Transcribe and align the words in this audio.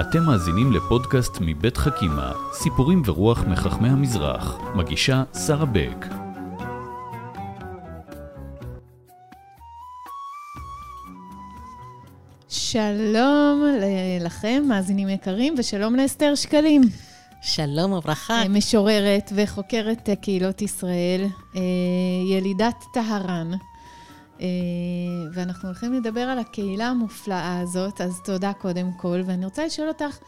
אתם 0.00 0.22
מאזינים 0.22 0.72
לפודקאסט 0.72 1.38
מבית 1.40 1.76
חכימה, 1.76 2.32
סיפורים 2.52 3.02
ורוח 3.04 3.44
מחכמי 3.44 3.88
המזרח. 3.88 4.58
מגישה 4.74 5.22
שרה 5.46 5.66
בק. 5.66 6.06
שלום 12.48 13.64
לכם, 14.20 14.64
מאזינים 14.68 15.08
יקרים, 15.08 15.54
ושלום 15.58 15.94
לאסתר 15.96 16.34
שקלים, 16.34 16.82
שלום 17.42 17.92
וברכה. 17.92 18.42
אה, 18.42 18.48
משוררת 18.48 19.32
וחוקרת 19.36 20.08
אה, 20.08 20.16
קהילות 20.16 20.62
ישראל, 20.62 21.24
אה, 21.56 21.60
ילידת 22.30 22.84
טהרן. 22.92 23.50
אה, 24.40 24.46
ואנחנו 25.32 25.68
הולכים 25.68 25.92
לדבר 25.92 26.20
על 26.20 26.38
הקהילה 26.38 26.86
המופלאה 26.86 27.60
הזאת, 27.60 28.00
אז 28.00 28.20
תודה 28.24 28.52
קודם 28.52 28.92
כל. 28.96 29.20
ואני 29.26 29.44
רוצה 29.44 29.66
לשאול 29.66 29.88
אותך, 29.88 30.18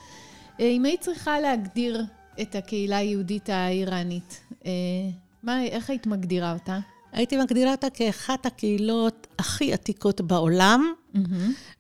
אה, 0.60 0.66
אם 0.66 0.84
היית 0.84 1.00
צריכה 1.00 1.40
להגדיר 1.40 2.04
את 2.42 2.54
הקהילה 2.54 2.96
היהודית 2.96 3.48
האיראנית, 3.48 4.40
אה, 4.66 4.70
מה, 5.42 5.64
איך 5.64 5.90
היית 5.90 6.06
מגדירה 6.06 6.52
אותה? 6.52 6.78
הייתי 7.12 7.36
מגדירה 7.36 7.70
אותה 7.70 7.90
כאחת 7.90 8.46
הקהילות 8.46 9.26
הכי 9.38 9.72
עתיקות 9.72 10.20
בעולם, 10.20 10.92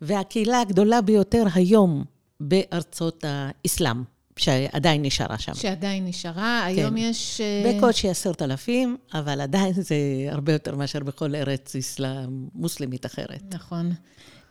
והקהילה 0.00 0.60
הגדולה 0.60 1.00
ביותר 1.00 1.44
היום 1.54 2.04
בארצות 2.40 3.24
האסלאם, 3.28 4.02
שעדיין 4.36 5.02
נשארה 5.02 5.38
שם. 5.38 5.54
שעדיין 5.54 6.04
נשארה, 6.06 6.64
היום 6.64 6.96
יש... 6.96 7.40
אה, 7.40 7.72
בקושי 7.76 8.08
עשרת 8.08 8.42
אלפים, 8.42 8.96
אבל 9.14 9.40
עדיין 9.40 9.72
זה 9.72 9.96
הרבה 10.28 10.52
יותר 10.52 10.76
מאשר 10.76 10.98
בכל 10.98 11.34
ארץ 11.34 11.76
אסלאם 11.76 12.46
מוסלמית 12.54 13.06
אחרת. 13.06 13.42
נכון. 13.54 13.92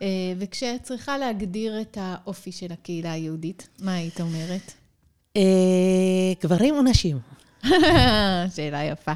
אה, 0.02 0.06
וכשאת 0.38 0.82
צריכה 0.82 1.18
להגדיר 1.18 1.80
את 1.80 1.98
האופי 2.00 2.52
של 2.52 2.72
הקהילה 2.72 3.12
היהודית, 3.12 3.68
מה 3.80 3.94
היית 3.94 4.20
אומרת? 4.20 4.72
אה, 5.36 5.42
גברים 6.42 6.74
או 6.74 6.82
נשים? 6.82 7.18
שאלה 8.56 8.84
יפה. 8.84 9.12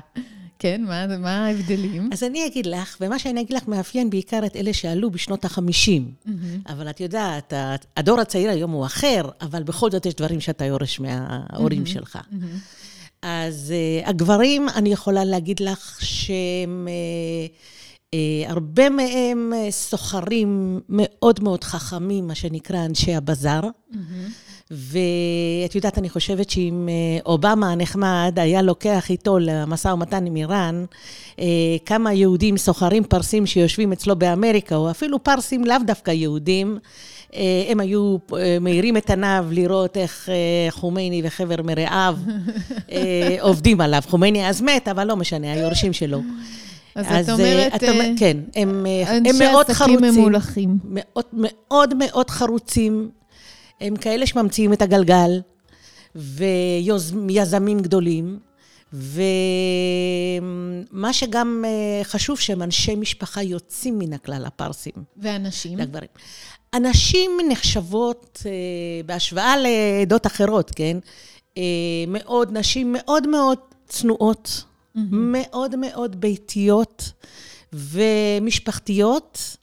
כן, 0.59 0.83
מה, 0.85 1.17
מה 1.19 1.47
ההבדלים? 1.47 2.11
אז 2.13 2.23
אני 2.23 2.47
אגיד 2.47 2.67
לך, 2.67 2.97
ומה 3.01 3.19
שאני 3.19 3.41
אגיד 3.41 3.57
לך 3.57 3.69
מאפיין 3.69 4.11
בעיקר 4.11 4.47
את 4.47 4.57
אלה 4.57 4.73
שעלו 4.73 5.11
בשנות 5.11 5.45
ה-50. 5.45 6.31
אבל 6.69 6.91
את 6.91 7.01
יודעת, 7.01 7.53
הדור 7.97 8.21
הצעיר 8.21 8.51
היום 8.51 8.71
הוא 8.71 8.87
אחר, 8.87 9.23
אבל 9.41 9.63
בכל 9.63 9.91
זאת 9.91 10.07
יש 10.07 10.15
דברים 10.15 10.41
שאתה 10.41 10.65
יורש 10.65 11.01
מההורים 11.01 11.87
שלך. 11.87 12.19
אז 13.23 13.73
uh, 14.05 14.09
הגברים, 14.09 14.69
אני 14.69 14.93
יכולה 14.93 15.25
להגיד 15.25 15.61
לך 15.61 15.99
שהם, 16.05 16.89
uh, 16.89 17.53
uh, 18.15 18.51
הרבה 18.51 18.91
מהם 18.91 19.53
סוחרים 19.71 20.81
מאוד 20.89 21.43
מאוד 21.43 21.65
חכמים, 21.65 22.27
מה 22.27 22.35
שנקרא 22.35 22.85
אנשי 22.85 23.15
הבזאר. 23.15 23.61
ואת 24.71 25.75
יודעת, 25.75 25.99
אני 25.99 26.09
חושבת 26.11 26.51
שאם 26.51 26.89
אה, 26.89 27.19
אובמה 27.27 27.73
הנחמד 27.73 28.33
היה 28.37 28.63
לוקח 28.63 29.11
איתו 29.11 29.39
למשא 29.39 29.89
ומתן 29.89 30.27
עם 30.27 30.37
איראן, 30.37 30.85
אה, 31.39 31.45
כמה 31.87 32.13
יהודים 32.13 32.57
סוחרים 32.57 33.05
פרסים 33.05 33.47
שיושבים 33.47 33.93
אצלו 33.93 34.17
באמריקה, 34.17 34.77
או 34.77 34.91
אפילו 34.91 35.25
פרסים 35.25 35.65
לאו 35.65 35.77
דווקא 35.87 36.11
יהודים, 36.11 36.79
אה, 37.35 37.41
הם 37.69 37.81
היו 37.81 38.17
מאירים 38.61 38.97
את 38.97 39.11
עיניו 39.11 39.47
לראות 39.51 39.97
איך 39.97 40.29
חומייני 40.71 41.23
וחבר 41.25 41.57
מרעיו 41.65 42.17
עובדים 43.41 43.81
עליו. 43.81 44.03
חומייני 44.09 44.49
אז 44.49 44.63
מת, 44.63 44.89
אבל 44.89 45.05
לא 45.07 45.17
משנה, 45.17 45.53
היורשים 45.53 45.93
שלו. 45.93 46.21
אז, 46.95 47.07
אז, 47.09 47.31
את 47.31 47.33
אומרת, 47.35 47.75
את 47.75 47.83
אומר- 47.89 48.09
כן, 48.19 48.37
הם, 48.55 48.87
הם 49.07 49.27
אנשי 49.27 49.39
מאוד 49.39 49.71
עסקים 49.71 49.99
חרוצים. 49.99 50.15
ממולחים. 50.21 50.79
מאוד 50.85 51.25
מאוד 51.33 51.95
מאוד 51.95 52.31
חרוצים. 52.31 53.11
הם 53.81 53.97
כאלה 53.97 54.27
שממציאים 54.27 54.73
את 54.73 54.83
הגלגל, 54.83 55.41
ויזמים 56.15 57.81
גדולים. 57.81 58.39
ומה 58.93 59.23
שגם 61.13 61.65
אה, 61.67 62.05
חשוב, 62.05 62.39
שהם 62.41 62.63
אנשי 62.63 62.95
משפחה 62.95 63.43
יוצאים 63.43 63.99
מן 63.99 64.13
הכלל, 64.13 64.45
הפרסים. 64.45 64.93
ואנשים? 65.17 65.79
לגברים. 65.79 66.09
הנשים 66.73 67.31
נחשבות, 67.49 68.43
אה, 68.47 68.51
בהשוואה 69.07 69.55
לעדות 69.57 70.27
אחרות, 70.27 70.71
כן? 70.77 70.99
אה, 71.59 71.63
מאוד, 72.09 72.59
נשים 72.59 72.93
מאוד 72.99 73.29
מאוד 73.29 73.59
צנועות, 73.89 74.65
מאוד 75.13 75.77
מאוד 75.77 76.21
ביתיות 76.21 77.13
ומשפחתיות, 77.73 79.57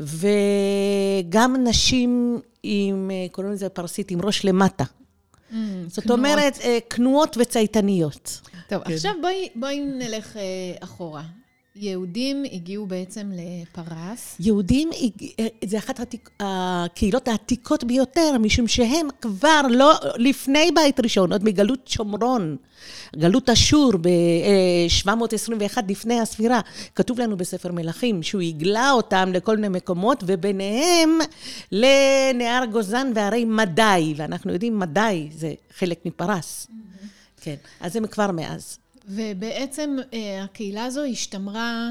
וגם 0.00 1.56
נשים 1.64 2.40
עם, 2.62 3.10
אה, 3.10 3.26
קוראים 3.32 3.52
לזה 3.52 3.68
פרסית, 3.68 4.10
עם 4.10 4.20
ראש 4.22 4.44
למטה. 4.44 4.84
Mm, 4.84 5.54
זאת 5.88 6.04
כנועות. 6.04 6.18
אומרת, 6.18 6.58
אה, 6.62 6.78
כנועות 6.90 7.36
וצייתניות. 7.40 8.40
טוב, 8.68 8.82
עכשיו 8.84 9.12
בואי, 9.20 9.48
בואי 9.54 9.80
נלך 9.80 10.36
אה, 10.36 10.42
אחורה. 10.80 11.22
יהודים 11.76 12.44
הגיעו 12.52 12.86
בעצם 12.86 13.32
לפרס. 13.34 14.36
יהודים, 14.40 14.90
הג- 15.00 15.44
זה 15.64 15.78
אחת 15.78 16.00
העתיק- 16.00 16.30
הקהילות 16.40 17.28
העתיקות 17.28 17.84
ביותר, 17.84 18.38
משום 18.40 18.68
שהם 18.68 19.08
כבר 19.20 19.60
לא, 19.70 19.92
לפני 20.16 20.70
בית 20.74 21.00
ראשון, 21.00 21.32
עוד 21.32 21.44
מגלות 21.44 21.88
שומרון, 21.88 22.56
גלות 23.16 23.50
אשור 23.50 23.92
ב-721 24.00 25.78
לפני 25.88 26.20
הספירה, 26.20 26.60
כתוב 26.94 27.20
לנו 27.20 27.36
בספר 27.36 27.72
מלכים 27.72 28.22
שהוא 28.22 28.40
הגלה 28.42 28.90
אותם 28.90 29.30
לכל 29.34 29.56
מיני 29.56 29.68
מקומות, 29.68 30.24
וביניהם 30.26 31.18
לנהר 31.72 32.64
גוזן 32.72 33.12
והרי 33.14 33.44
מדי, 33.44 34.14
ואנחנו 34.16 34.52
יודעים, 34.52 34.78
מדי 34.78 35.28
זה 35.36 35.52
חלק 35.78 36.06
מפרס. 36.06 36.66
כן, 37.40 37.54
אז 37.80 37.96
הם 37.96 38.06
כבר 38.06 38.30
מאז, 38.32 38.78
ובעצם 39.10 39.96
אה, 40.14 40.44
הקהילה 40.44 40.84
הזו 40.84 41.04
השתמרה 41.04 41.90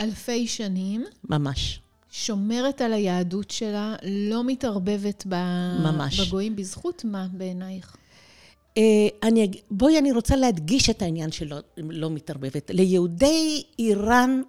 אלפי 0.00 0.46
שנים, 0.46 1.04
ממש. 1.28 1.80
שומרת 2.10 2.80
על 2.80 2.92
היהדות 2.92 3.50
שלה, 3.50 3.96
לא 4.02 4.44
מתערבבת 4.44 5.24
ב... 5.28 5.34
ממש. 5.82 6.20
בגויים, 6.20 6.56
בזכות 6.56 7.04
מה 7.04 7.26
בעינייך? 7.32 7.96
אה, 8.78 8.82
אני, 9.22 9.50
בואי, 9.70 9.98
אני 9.98 10.12
רוצה 10.12 10.36
להדגיש 10.36 10.90
את 10.90 11.02
העניין 11.02 11.32
שלא 11.32 11.56
לא 11.76 12.10
מתערבבת. 12.10 12.70
ליהודי 12.74 13.62
איראן, 13.78 14.42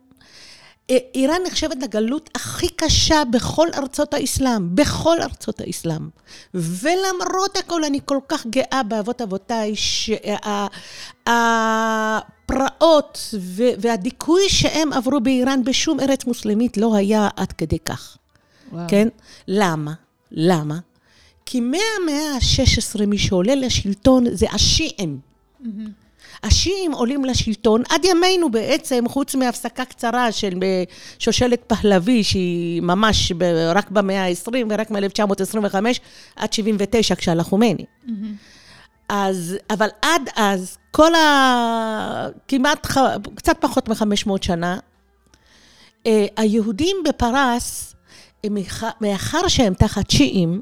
איראן 0.89 1.41
נחשבת 1.47 1.83
לגלות 1.83 2.29
הכי 2.35 2.69
קשה 2.69 3.23
בכל 3.31 3.67
ארצות 3.73 4.13
האסלאם, 4.13 4.75
בכל 4.75 5.21
ארצות 5.21 5.61
האסלאם. 5.61 6.09
ולמרות 6.53 7.57
הכל, 7.57 7.83
אני 7.83 7.99
כל 8.05 8.19
כך 8.27 8.47
גאה 8.47 8.81
באבות 8.87 9.21
אבותיי, 9.21 9.73
שהפרעות 11.25 13.35
והדיכוי 13.79 14.49
שהם 14.49 14.93
עברו 14.93 15.19
באיראן 15.19 15.63
בשום 15.63 15.99
ארץ 15.99 16.25
מוסלמית 16.25 16.77
לא 16.77 16.95
היה 16.95 17.29
עד 17.35 17.51
כדי 17.51 17.79
כך. 17.79 18.17
וואו. 18.71 18.85
כן? 18.87 19.07
למה? 19.47 19.93
למה? 20.31 20.79
כי 21.45 21.59
מהמאה 21.59 22.35
ה-16 22.35 23.05
מי 23.05 23.17
שעולה 23.17 23.55
לשלטון 23.55 24.25
זה 24.31 24.45
השיעים. 24.51 25.19
השיעים 26.43 26.91
עולים 26.91 27.25
לשלטון 27.25 27.83
עד 27.89 28.05
ימינו 28.05 28.49
בעצם, 28.51 29.03
חוץ 29.07 29.35
מהפסקה 29.35 29.85
קצרה 29.85 30.31
של 30.31 30.59
אה, 30.63 30.83
שושלת 31.19 31.63
פהלוי, 31.67 32.23
שהיא 32.23 32.81
ממש 32.81 33.31
ב- 33.31 33.71
רק 33.75 33.91
במאה 33.91 34.25
ה-20 34.25 34.51
ורק 34.69 34.91
מ-1925 34.91 35.75
עד 36.35 36.53
79 36.53 37.15
כשעלה 37.15 37.43
חומייני. 37.43 37.85
אז, 39.09 39.57
אבל 39.69 39.87
עד 40.01 40.29
אז, 40.35 40.77
כל 40.91 41.15
ה... 41.15 42.27
כמעט, 42.47 42.85
ח... 42.85 42.97
קצת 43.35 43.57
פחות 43.59 43.89
מ-500 43.89 44.31
שנה, 44.41 44.77
אה, 46.07 46.25
היהודים 46.37 46.97
בפרס, 47.09 47.95
מאחר 49.01 49.47
שהם 49.47 49.73
תחת 49.73 50.09
שיעים, 50.09 50.61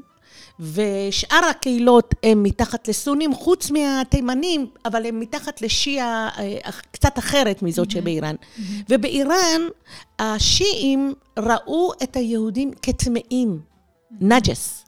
ושאר 0.60 1.44
הקהילות 1.50 2.14
הם 2.22 2.42
מתחת 2.42 2.88
לסונים, 2.88 3.34
חוץ 3.34 3.70
מהתימנים, 3.70 4.66
אבל 4.84 5.06
הם 5.06 5.20
מתחת 5.20 5.62
לשיעה 5.62 6.28
אה, 6.38 6.72
קצת 6.90 7.18
אחרת 7.18 7.62
מזאת 7.62 7.90
שבאיראן. 7.90 8.34
ובאיראן, 8.88 9.60
השיעים 10.18 11.14
ראו 11.38 11.92
את 12.02 12.16
היהודים 12.16 12.70
כטמאים, 12.82 13.60
نجس. 14.20 14.84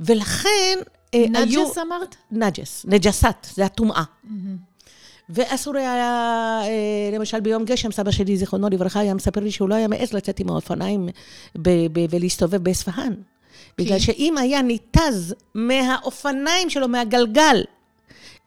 ולכן 0.00 0.78
אה, 1.14 1.24
היו... 1.34 1.62
نجس 1.62 1.78
אמרת? 1.78 2.16
نجس, 2.30 2.86
نجاست, 2.88 3.46
זה 3.54 3.64
הטומאה. 3.64 4.02
ואסור 5.28 5.76
היה, 5.76 5.92
אה, 6.64 7.16
למשל 7.16 7.40
ביום 7.40 7.64
גשם, 7.64 7.92
סבא 7.92 8.10
שלי, 8.10 8.36
זיכרונו 8.36 8.68
לברכה, 8.68 9.00
היה 9.00 9.14
מספר 9.14 9.40
לי 9.40 9.50
שהוא 9.50 9.68
לא 9.68 9.74
היה 9.74 9.88
מעז 9.88 10.12
לצאת 10.12 10.40
עם 10.40 10.50
האופניים 10.50 11.08
ולהסתובב 12.10 12.62
באספהאן. 12.62 13.12
בגלל 13.78 13.98
שאם 13.98 14.38
היה 14.38 14.62
ניתז 14.62 15.34
מהאופניים 15.54 16.70
שלו, 16.70 16.88
מהגלגל, 16.88 17.64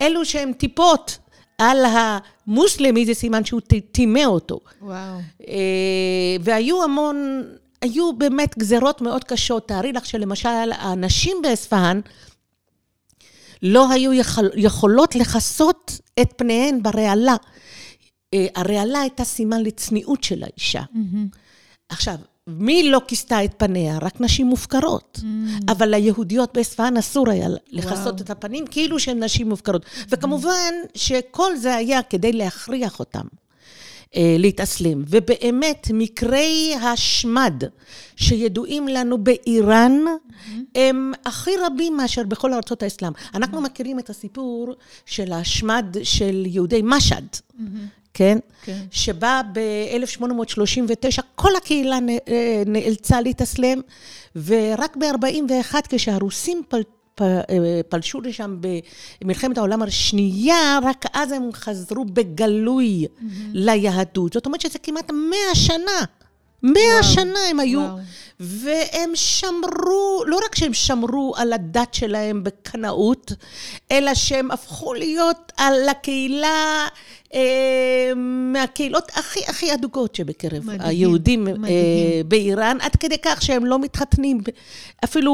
אילושהן 0.01 0.53
טיפות 0.53 1.17
על 1.57 1.85
המוסלמי, 1.85 3.05
זה 3.05 3.13
סימן 3.13 3.45
שהוא 3.45 3.61
טימא 3.91 4.25
אותו. 4.25 4.59
וואו. 4.81 5.19
אה, 5.47 6.35
והיו 6.41 6.83
המון 6.83 7.43
היו 7.81 8.13
באמת 8.13 8.57
גזרות 8.57 9.01
מאוד 9.01 9.23
קשות. 9.23 9.67
תארי 9.67 9.91
לך 9.91 10.05
שלמשל, 10.05 10.71
הנשים 10.71 11.37
באספהאן 11.43 11.99
לא 13.63 13.91
היו 13.91 14.13
יכול, 14.13 14.49
יכולות 14.55 15.15
לכסות 15.15 15.99
את 16.21 16.33
פניהן 16.37 16.83
ברעלה. 16.83 17.35
אה, 18.33 18.47
הרעלה 18.55 18.99
הייתה 19.01 19.23
סימן 19.23 19.63
לצניעות 19.63 20.23
של 20.23 20.43
האישה. 20.43 20.81
Mm-hmm. 20.81 21.37
עכשיו, 21.89 22.15
מי 22.57 22.89
לא 22.89 23.01
כיסתה 23.07 23.43
את 23.43 23.53
פניה? 23.57 23.97
רק 24.01 24.21
נשים 24.21 24.47
מופקרות. 24.47 25.19
Mm. 25.21 25.25
אבל 25.67 25.89
ליהודיות 25.89 26.53
באספהאן 26.53 26.97
אסור 26.97 27.29
היה 27.29 27.47
לכסות 27.71 27.97
וואו. 27.97 28.15
את 28.21 28.29
הפנים, 28.29 28.67
כאילו 28.67 28.99
שהן 28.99 29.23
נשים 29.23 29.49
מופקרות. 29.49 29.85
Mm. 29.85 30.05
וכמובן 30.09 30.73
שכל 30.95 31.55
זה 31.57 31.75
היה 31.75 32.03
כדי 32.03 32.33
להכריח 32.33 32.99
אותם. 32.99 33.25
אה, 34.15 34.35
להתאסלם. 34.39 35.03
ובאמת, 35.07 35.87
מקרי 35.93 36.75
השמד 36.75 37.63
שידועים 38.15 38.87
לנו 38.87 39.17
באיראן, 39.17 40.03
mm-hmm. 40.05 40.51
הם 40.75 41.11
הכי 41.25 41.51
רבים 41.65 41.97
מאשר 41.97 42.23
בכל 42.23 42.53
ארצות 42.53 42.83
האסלאם. 42.83 43.11
אנחנו 43.33 43.61
מכירים 43.61 43.99
את 43.99 44.09
הסיפור 44.09 44.73
של 45.05 45.33
השמד 45.33 45.85
של 46.03 46.43
יהודי 46.45 46.81
משד. 46.83 47.21
Mm-hmm. 47.21 47.63
כן? 48.13 48.37
כן. 48.63 48.79
שבה 48.91 49.41
ב-1839 49.53 51.21
כל 51.35 51.55
הקהילה 51.55 51.99
אה, 52.27 52.63
נאלצה 52.65 53.21
להתאסלם, 53.21 53.81
ורק 54.35 54.97
ב-41, 54.97 55.75
כשהרוסים 55.89 56.61
פל, 56.67 56.81
אה, 57.21 57.81
פלשו 57.89 58.21
לשם 58.21 58.57
במלחמת 59.21 59.57
העולם 59.57 59.81
השנייה, 59.81 60.79
רק 60.83 61.05
אז 61.13 61.31
הם 61.31 61.49
חזרו 61.53 62.05
בגלוי 62.05 63.05
mm-hmm. 63.05 63.23
ליהדות. 63.53 64.33
זאת 64.33 64.45
אומרת 64.45 64.61
שזה 64.61 64.79
כמעט 64.79 65.11
מאה 65.11 65.55
שנה. 65.55 66.05
מאה 66.63 67.03
שנה 67.03 67.39
הם 67.49 67.59
היו, 67.59 67.79
וואו. 67.79 67.97
והם 68.39 69.11
שמרו, 69.13 70.23
לא 70.25 70.39
רק 70.45 70.55
שהם 70.55 70.73
שמרו 70.73 71.33
על 71.37 71.53
הדת 71.53 71.93
שלהם 71.93 72.43
בקנאות, 72.43 73.31
אלא 73.91 74.13
שהם 74.13 74.51
הפכו 74.51 74.93
להיות 74.93 75.51
על 75.57 75.89
הקהילה 75.89 76.87
אה, 77.33 78.11
מהקהילות 78.15 79.11
הכי 79.15 79.39
הכי 79.47 79.73
אדוקות 79.73 80.15
שבקרב 80.15 80.63
מדהים, 80.65 80.81
היהודים 80.81 81.47
אה, 81.47 81.53
מדהים. 81.53 81.73
באיראן, 82.27 82.77
עד 82.81 82.95
כדי 82.95 83.17
כך 83.17 83.41
שהם 83.41 83.65
לא 83.65 83.79
מתחתנים, 83.79 84.41
אפילו, 85.03 85.31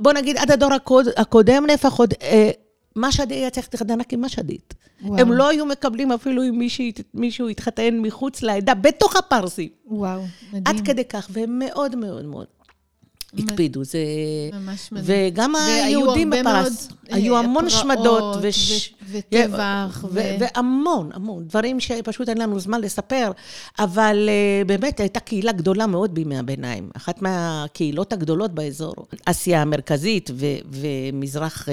בוא 0.00 0.12
נגיד, 0.12 0.36
עד 0.36 0.50
הדור 0.50 0.74
הקוד, 0.74 1.06
הקודם 1.16 1.66
לפחות, 1.66 2.14
אה, 2.22 2.50
משהד 2.96 3.32
היה 3.32 3.50
צריך 3.50 3.66
להתחתן 3.72 4.00
רק 4.00 4.12
עם 4.12 4.24
משהדית. 4.24 4.74
הם 5.00 5.32
לא 5.32 5.48
היו 5.48 5.66
מקבלים 5.66 6.12
אפילו 6.12 6.42
אם 6.42 6.58
מישהו, 6.58 6.84
מישהו 7.14 7.48
התחתן 7.48 7.98
מחוץ 7.98 8.42
לעדה, 8.42 8.74
בתוך 8.74 9.16
הפרסים. 9.16 9.68
וואו, 9.86 10.22
מדהים. 10.52 10.62
עד 10.64 10.86
כדי 10.86 11.04
כך, 11.04 11.28
והם 11.32 11.58
מאוד 11.58 11.96
מאוד 11.96 12.24
מאוד 12.24 12.46
הקפידו, 13.38 13.84
זה... 13.84 13.98
ממש 14.52 14.92
מדהים. 14.92 15.28
וגם 15.28 15.54
היהודים 15.56 16.30
בפרס, 16.30 16.88
היו 17.08 17.38
המון 17.38 17.70
שמדות. 17.70 18.36
וש... 18.42 18.94
וטבח. 19.10 20.04
ו... 20.04 20.14
ו... 20.14 20.20
והמון, 20.40 21.10
המון. 21.14 21.44
דברים 21.44 21.80
שפשוט 21.80 22.28
אין 22.28 22.38
לנו 22.38 22.60
זמן 22.60 22.80
לספר, 22.80 23.32
אבל 23.78 24.28
uh, 24.28 24.68
באמת 24.68 25.00
הייתה 25.00 25.20
קהילה 25.20 25.52
גדולה 25.52 25.86
מאוד 25.86 26.14
בימי 26.14 26.38
הביניים. 26.38 26.90
אחת 26.96 27.22
מהקהילות 27.22 28.12
הגדולות 28.12 28.54
באזור. 28.54 28.94
אסיה 29.24 29.62
המרכזית 29.62 30.30
ו... 30.34 30.46
ומזרח... 30.70 31.68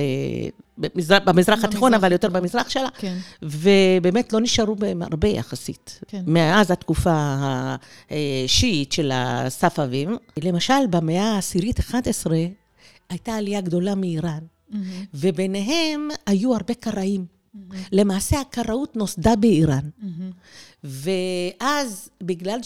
Uh, 0.73 0.81
במזרח, 0.95 1.23
במזרח 1.25 1.63
התיכון, 1.63 1.93
אבל 1.93 2.11
יותר 2.11 2.29
במזרח 2.29 2.69
שלה. 2.69 2.89
כן. 2.97 3.17
ובאמת 3.41 4.33
לא 4.33 4.41
נשארו 4.41 4.75
בהם 4.75 5.01
הרבה 5.01 5.27
יחסית. 5.27 5.99
כן. 6.07 6.23
מאז 6.27 6.71
התקופה 6.71 7.35
השיעית 8.11 8.91
של 8.91 9.11
הספאבים. 9.13 10.17
למשל, 10.43 10.87
במאה 10.89 11.23
העשירית, 11.35 11.79
11, 11.79 12.37
הייתה 13.09 13.35
עלייה 13.35 13.61
גדולה 13.61 13.95
מאיראן. 13.95 14.39
Mm-hmm. 14.39 14.75
וביניהם 15.13 16.09
היו 16.25 16.55
הרבה 16.55 16.73
קראים. 16.73 17.25
Mm-hmm. 17.25 17.75
למעשה 17.91 18.39
הקראות 18.41 18.95
נוסדה 18.95 19.35
באיראן. 19.35 19.89
Mm-hmm. 20.01 20.83
ואז, 20.83 22.09
בגלל 22.23 22.59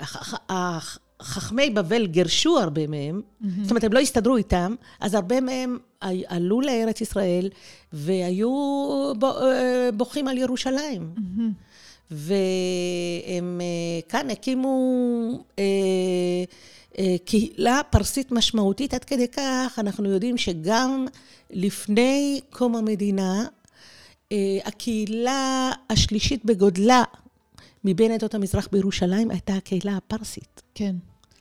שהחכמי 0.00 1.09
אה, 1.58 1.70
בבל 1.74 2.06
גירשו 2.06 2.58
הרבה 2.58 2.86
מהם, 2.86 3.20
mm-hmm. 3.20 3.46
זאת 3.62 3.70
אומרת, 3.70 3.84
הם 3.84 3.92
לא 3.92 3.98
הסתדרו 3.98 4.36
איתם, 4.36 4.74
אז 5.00 5.14
הרבה 5.14 5.40
מהם 5.40 5.78
עלו 6.26 6.60
לארץ 6.60 7.00
ישראל 7.00 7.48
והיו 7.92 8.50
אה, 9.22 9.90
בוכים 9.96 10.28
על 10.28 10.38
ירושלים. 10.38 11.10
Mm-hmm. 11.16 12.10
והם 12.10 13.60
אה, 13.60 14.08
כאן 14.08 14.30
הקימו... 14.30 15.44
אה, 15.58 17.16
קהילה 17.24 17.80
פרסית 17.90 18.32
משמעותית, 18.32 18.94
עד 18.94 19.04
כדי 19.04 19.28
כך 19.28 19.78
אנחנו 19.78 20.10
יודעים 20.10 20.38
שגם 20.38 21.06
לפני 21.50 22.40
קום 22.50 22.76
המדינה, 22.76 23.44
אה, 24.32 24.58
הקהילה 24.64 25.70
השלישית 25.90 26.44
בגודלה 26.44 27.02
מבין 27.84 28.12
עדות 28.12 28.34
המזרח 28.34 28.68
בירושלים 28.72 29.30
הייתה 29.30 29.54
הקהילה 29.54 29.96
הפרסית. 29.96 30.62
כן. 30.74 30.96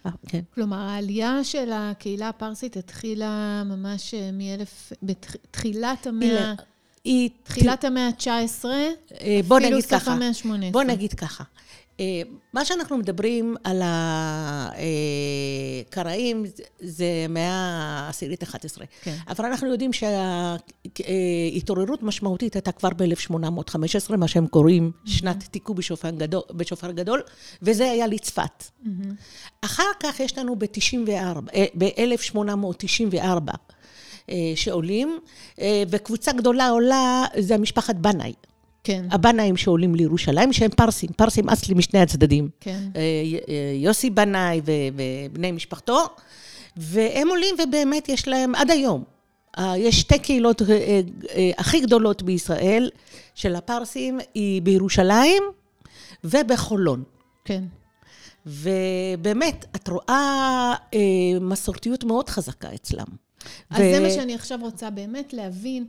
אה, 0.06 0.12
כן. 0.28 0.42
כלומר, 0.54 0.78
העלייה 0.78 1.44
של 1.44 1.70
הקהילה 1.74 2.30
הפרסית 2.30 2.78
התחילה 2.78 3.64
ממש 3.66 4.14
מאלף, 4.34 4.94
בתחילת 5.04 6.08
המאה... 6.08 6.54
היא... 7.04 7.30
תחילת 7.44 7.84
המאה 7.84 8.08
ה-19, 8.08 8.66
אפילו 9.40 9.82
סוף 9.82 10.08
המאה 10.08 10.28
ה-18. 10.28 10.72
בוא 10.72 10.84
נגיד 10.84 11.14
ככה. 11.14 11.44
אה, 12.00 12.22
מה 12.54 12.66
שאנחנו 12.66 12.98
מדברים 12.98 13.56
על 13.64 13.82
הקראים 15.86 16.46
זה 16.80 17.26
מאה 17.30 18.06
העשירית 18.06 18.44
11. 18.44 18.86
כן. 19.02 19.16
אבל 19.28 19.46
אנחנו 19.46 19.68
יודעים 19.68 19.92
שההתעוררות 20.94 22.04
משמעותית 22.04 22.54
הייתה 22.54 22.72
כבר 22.72 22.90
ב-1815, 22.98 24.16
מה 24.18 24.28
שהם 24.28 24.48
קוראים 24.48 24.92
שנת 25.06 25.44
תיקו 25.44 25.74
בשופר 25.74 26.10
גדול, 26.10 26.42
בשופר 26.52 26.92
גדול, 26.92 27.22
וזה 27.62 27.92
היה 27.92 28.08
לצפת. 28.08 28.64
אחר 29.62 29.92
כך 30.00 30.20
יש 30.20 30.38
לנו 30.38 30.56
ב-94, 30.56 31.40
ב-1894. 31.78 33.52
אה, 34.30 34.52
שעולים, 34.56 35.20
אה, 35.62 35.84
וקבוצה 35.90 36.32
גדולה 36.32 36.70
עולה, 36.70 37.26
זה 37.40 37.58
משפחת 37.58 37.96
בנאי. 37.96 38.34
כן. 38.84 39.06
הבנאים 39.12 39.58
שעולים 39.58 39.96
לירושלים, 39.96 40.54
שהם 40.54 40.72
פרסים, 40.72 41.10
פרסים 41.16 41.50
אסלי 41.50 41.76
משני 41.76 42.00
הצדדים. 42.00 42.50
כן. 42.60 42.80
אה, 42.96 43.02
אה, 43.50 43.74
יוסי 43.76 44.10
בנאי 44.10 44.62
ובני 44.66 45.52
משפחתו, 45.52 46.06
והם 46.78 47.28
עולים 47.28 47.56
ובאמת 47.64 48.10
יש 48.10 48.28
להם, 48.28 48.56
עד 48.56 48.72
היום, 48.72 49.04
אה, 49.60 49.78
יש 49.78 50.00
שתי 50.00 50.20
קהילות 50.20 50.62
הכי 51.58 51.80
גדולות 51.80 52.24
בישראל 52.24 52.90
של 53.36 53.56
הפרסים, 53.56 54.20
היא 54.34 54.62
בירושלים 54.62 55.44
ובחולון. 56.24 57.04
כן. 57.46 57.64
ובאמת, 58.46 59.66
את 59.76 59.88
רואה 59.88 60.74
מסורתיות 61.42 62.04
מאוד 62.04 62.30
חזקה 62.30 62.74
אצלם. 62.74 63.06
אז 63.70 63.82
ו... 63.82 63.94
זה 63.94 64.00
מה 64.00 64.10
שאני 64.10 64.36
עכשיו 64.36 64.60
רוצה 64.62 64.90
באמת 64.90 65.34
להבין. 65.34 65.86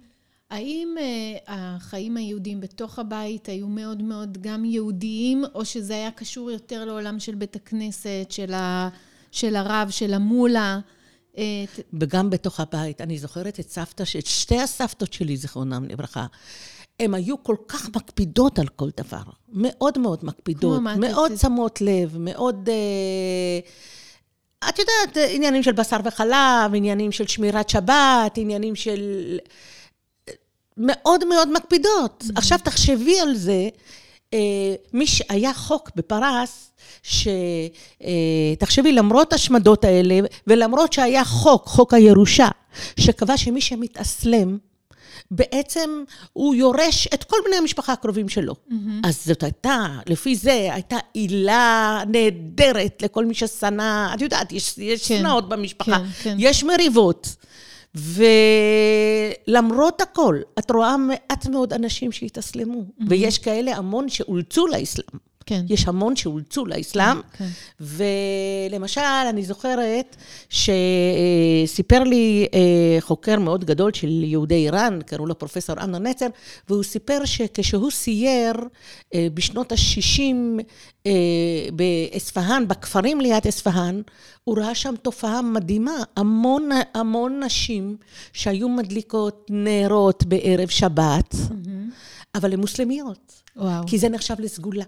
האם 0.50 0.94
uh, 0.98 1.42
החיים 1.46 2.16
היהודיים 2.16 2.60
בתוך 2.60 2.98
הבית 2.98 3.48
היו 3.48 3.68
מאוד 3.68 4.02
מאוד 4.02 4.38
גם 4.40 4.64
יהודיים, 4.64 5.44
או 5.54 5.64
שזה 5.64 5.94
היה 5.94 6.10
קשור 6.10 6.50
יותר 6.50 6.84
לעולם 6.84 7.20
של 7.20 7.34
בית 7.34 7.56
הכנסת, 7.56 8.26
של, 8.28 8.54
ה, 8.54 8.88
של 9.32 9.56
הרב, 9.56 9.88
של 9.90 10.14
המולה? 10.14 10.80
Uh, 11.34 11.38
וגם 11.92 12.30
בתוך 12.30 12.60
הבית. 12.60 13.00
אני 13.00 13.18
זוכרת 13.18 13.60
את 13.60 13.70
סבתא, 13.70 14.02
את 14.18 14.26
שתי 14.26 14.60
הסבתות 14.60 15.12
שלי, 15.12 15.36
זיכרונם 15.36 15.84
לברכה. 15.88 16.26
הן 17.00 17.14
היו 17.14 17.42
כל 17.42 17.56
כך 17.68 17.88
מקפידות 17.88 18.58
על 18.58 18.68
כל 18.68 18.88
דבר. 18.96 19.22
מאוד 19.52 19.98
מאוד 19.98 20.18
מקפידות. 20.22 20.80
מאוד 20.80 21.32
שמות 21.36 21.80
לב, 21.80 22.16
מאוד... 22.18 22.68
Uh, 22.68 23.68
את 24.68 24.78
יודעת, 24.78 25.30
עניינים 25.30 25.62
של 25.62 25.72
בשר 25.72 25.96
וחלב, 26.04 26.74
עניינים 26.74 27.12
של 27.12 27.26
שמירת 27.26 27.68
שבת, 27.68 28.32
עניינים 28.36 28.74
של... 28.74 29.38
מאוד 30.80 31.24
מאוד 31.24 31.52
מקפידות. 31.52 32.24
Mm-hmm. 32.26 32.32
עכשיו 32.36 32.58
תחשבי 32.64 33.20
על 33.20 33.34
זה, 33.34 33.68
אה, 34.34 34.38
מי 34.92 35.06
שהיה 35.06 35.54
חוק 35.54 35.90
בפרס, 35.96 36.70
שתחשבי, 37.02 38.88
אה, 38.90 38.94
למרות 38.94 39.32
השמדות 39.32 39.84
האלה, 39.84 40.20
ולמרות 40.46 40.92
שהיה 40.92 41.24
חוק, 41.24 41.66
חוק 41.66 41.94
הירושה, 41.94 42.48
שקבע 43.00 43.36
שמי 43.36 43.60
שמתאסלם, 43.60 44.58
בעצם 45.30 46.04
הוא 46.32 46.54
יורש 46.54 47.08
את 47.14 47.24
כל 47.24 47.36
בני 47.46 47.56
המשפחה 47.56 47.92
הקרובים 47.92 48.28
שלו. 48.28 48.54
Mm-hmm. 48.54 48.74
אז 49.04 49.24
זאת 49.24 49.42
הייתה, 49.42 49.86
לפי 50.06 50.36
זה, 50.36 50.68
הייתה 50.72 50.96
עילה 51.14 52.02
נהדרת 52.08 53.02
לכל 53.02 53.24
מי 53.24 53.34
ששנא, 53.34 54.14
את 54.14 54.20
יודעת, 54.20 54.52
יש, 54.52 54.74
כן, 54.74 54.96
שנאות 54.96 55.48
במשפחה, 55.48 55.98
כן, 55.98 56.04
כן. 56.22 56.36
יש 56.38 56.64
מריבות. 56.64 57.36
ולמרות 57.94 60.00
הכל, 60.00 60.40
את 60.58 60.70
רואה 60.70 60.96
מעט 60.96 61.46
מאוד 61.46 61.72
אנשים 61.72 62.12
שהתאסלמו, 62.12 62.80
mm-hmm. 62.80 63.04
ויש 63.08 63.38
כאלה 63.38 63.76
המון 63.76 64.08
שאולצו 64.08 64.66
לאסלאם. 64.66 65.29
כן. 65.46 65.64
יש 65.68 65.88
המון 65.88 66.16
שאולצו 66.16 66.66
לאסלאם. 66.66 67.20
כן. 67.32 67.48
ולמשל, 67.80 69.00
אני 69.30 69.42
זוכרת 69.42 70.16
שסיפר 70.48 72.02
לי 72.02 72.46
אה, 72.54 73.00
חוקר 73.00 73.38
מאוד 73.38 73.64
גדול 73.64 73.92
של 73.92 74.24
יהודי 74.24 74.54
איראן, 74.54 74.98
קראו 75.06 75.26
לו 75.26 75.38
פרופסור 75.38 75.76
אמנון 75.84 76.06
נצר, 76.06 76.26
והוא 76.68 76.82
סיפר 76.82 77.24
שכשהוא 77.24 77.90
סייר 77.90 78.54
אה, 79.14 79.26
בשנות 79.34 79.72
ה-60 79.72 80.62
אה, 81.06 81.12
באספהאן, 81.72 82.68
בכפרים 82.68 83.20
ליד 83.20 83.46
אספהאן, 83.46 84.00
הוא 84.44 84.58
ראה 84.58 84.74
שם 84.74 84.94
תופעה 85.02 85.42
מדהימה. 85.42 86.02
המון, 86.16 86.68
המון 86.94 87.42
נשים 87.44 87.96
שהיו 88.32 88.68
מדליקות 88.68 89.46
נרות 89.50 90.24
בערב 90.24 90.68
שבת, 90.68 91.34
אבל 92.34 92.52
הן 92.52 92.60
מוסלמיות. 92.60 93.42
וואו, 93.56 93.86
כי 93.86 93.98
זה 93.98 94.08
נחשב 94.08 94.34
לסגולה. 94.38 94.84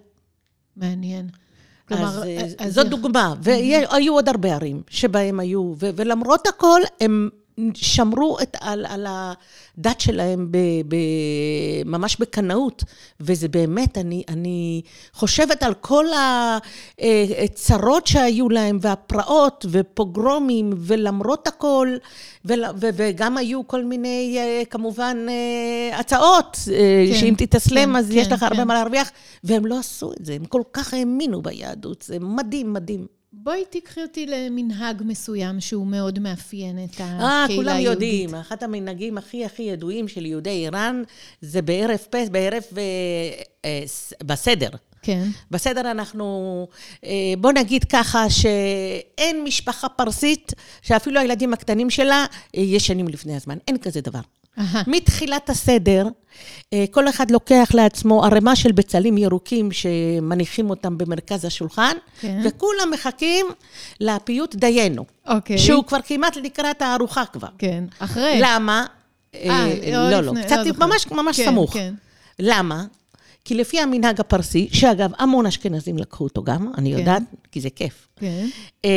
מעניין. 0.76 1.26
אז, 1.26 1.98
כלומר, 1.98 2.22
אה, 2.22 2.46
אז 2.58 2.74
זאת 2.74 2.86
יכול- 2.86 2.98
דוגמה, 3.00 3.34
והיו 3.42 4.12
עוד 4.14 4.28
הרבה 4.28 4.54
ערים 4.54 4.82
שבהם 4.88 5.40
היו, 5.40 5.60
ו- 5.78 5.90
ולמרות 5.96 6.46
הכל, 6.46 6.80
הם 7.00 7.28
שמרו 7.74 8.38
את, 8.42 8.56
על, 8.60 8.86
על 8.88 9.06
הדת 9.08 10.00
שלהם 10.00 10.48
ב, 10.50 10.58
ב, 10.88 10.96
ממש 11.84 12.16
בקנאות, 12.20 12.84
וזה 13.20 13.48
באמת, 13.48 13.98
אני, 13.98 14.22
אני 14.28 14.82
חושבת 15.12 15.62
על 15.62 15.74
כל 15.74 16.06
הצרות 17.44 18.06
שהיו 18.06 18.48
להם, 18.48 18.78
והפרעות, 18.80 19.66
ופוגרומים, 19.70 20.72
ולמרות 20.76 21.46
הכל, 21.46 21.96
ול, 22.44 22.64
ו, 22.76 22.86
וגם 22.94 23.36
היו 23.36 23.66
כל 23.66 23.84
מיני, 23.84 24.36
אה, 24.38 24.62
כמובן, 24.70 25.26
אה, 25.28 25.98
הצעות, 25.98 26.58
אה, 26.72 27.04
כן, 27.08 27.18
שאם 27.20 27.34
תתאסלם, 27.38 27.90
כן, 27.90 27.96
אז 27.96 28.10
יש 28.10 28.28
כן, 28.28 28.34
לך 28.34 28.42
הרבה 28.42 28.56
כן. 28.56 28.68
מה 28.68 28.74
להרוויח, 28.74 29.10
והם 29.44 29.66
לא 29.66 29.78
עשו 29.78 30.12
את 30.12 30.24
זה, 30.24 30.34
הם 30.34 30.44
כל 30.44 30.62
כך 30.72 30.94
האמינו 30.94 31.42
ביהדות, 31.42 32.02
זה 32.02 32.18
מדהים, 32.20 32.72
מדהים. 32.72 33.21
בואי 33.32 33.64
תיקחי 33.70 34.02
אותי 34.02 34.26
למנהג 34.26 35.02
מסוים 35.04 35.60
שהוא 35.60 35.86
מאוד 35.86 36.18
מאפיין 36.18 36.84
את 36.84 36.90
הקהילה 36.94 37.20
אה, 37.20 37.44
היהודית. 37.44 37.56
כולם 37.56 37.80
יודעים. 37.80 38.34
אחד 38.34 38.64
המנהגים 38.64 39.18
הכי 39.18 39.44
הכי 39.44 39.62
ידועים 39.62 40.08
של 40.08 40.26
יהודי 40.26 40.50
איראן, 40.50 41.02
זה 41.40 41.62
בערב 41.62 41.96
פס, 42.10 42.28
בערב 42.28 42.62
אה, 42.76 42.82
אה, 43.64 43.82
בסדר. 44.22 44.68
כן. 45.02 45.28
בסדר 45.50 45.90
אנחנו, 45.90 46.66
אה, 47.04 47.34
בוא 47.38 47.52
נגיד 47.52 47.84
ככה, 47.84 48.30
שאין 48.30 49.44
משפחה 49.44 49.88
פרסית 49.88 50.52
שאפילו 50.82 51.20
הילדים 51.20 51.52
הקטנים 51.52 51.90
שלה 51.90 52.26
אה, 52.56 52.60
ישנים 52.60 53.08
לפני 53.08 53.36
הזמן. 53.36 53.58
אין 53.68 53.78
כזה 53.78 54.00
דבר. 54.00 54.20
אהה. 54.58 54.82
מתחילת 54.86 55.50
הסדר, 55.50 56.08
אה, 56.72 56.84
כל 56.90 57.08
אחד 57.08 57.30
לוקח 57.30 57.68
לעצמו 57.74 58.24
ערימה 58.24 58.56
של 58.56 58.72
בצלים 58.72 59.18
ירוקים 59.18 59.72
שמניחים 59.72 60.70
אותם 60.70 60.98
במרכז 60.98 61.44
השולחן, 61.44 61.96
כן. 62.20 62.40
וכולם 62.44 62.90
מחכים 62.90 63.46
לפיוט 64.00 64.54
דיינו. 64.54 65.04
אוקיי. 65.26 65.58
שהוא 65.58 65.84
כבר 65.84 65.98
כמעט 66.04 66.36
לקראת 66.36 66.82
הארוחה 66.82 67.24
כבר. 67.32 67.48
כן. 67.58 67.84
אחרי. 67.98 68.38
למה? 68.42 68.86
אה, 69.34 69.50
אה, 69.50 69.90
לא, 69.92 70.20
לא, 70.20 70.20
לפני, 70.20 70.42
קצת 70.42 70.56
לא. 70.66 70.86
ממש 70.86 71.06
ממש 71.10 71.40
כן, 71.40 71.44
סמוך. 71.44 71.72
כן. 71.72 71.94
למה? 72.38 72.84
כי 73.44 73.54
לפי 73.54 73.80
המנהג 73.80 74.20
הפרסי, 74.20 74.68
שאגב, 74.72 75.10
המון 75.18 75.46
אשכנזים 75.46 75.98
לקחו 75.98 76.24
אותו 76.24 76.42
גם, 76.42 76.72
אני 76.78 76.92
כן. 76.92 76.98
יודעת, 76.98 77.22
כי 77.52 77.60
זה 77.60 77.70
כיף. 77.70 78.08
כן. 78.16 78.46
אה, 78.84 78.90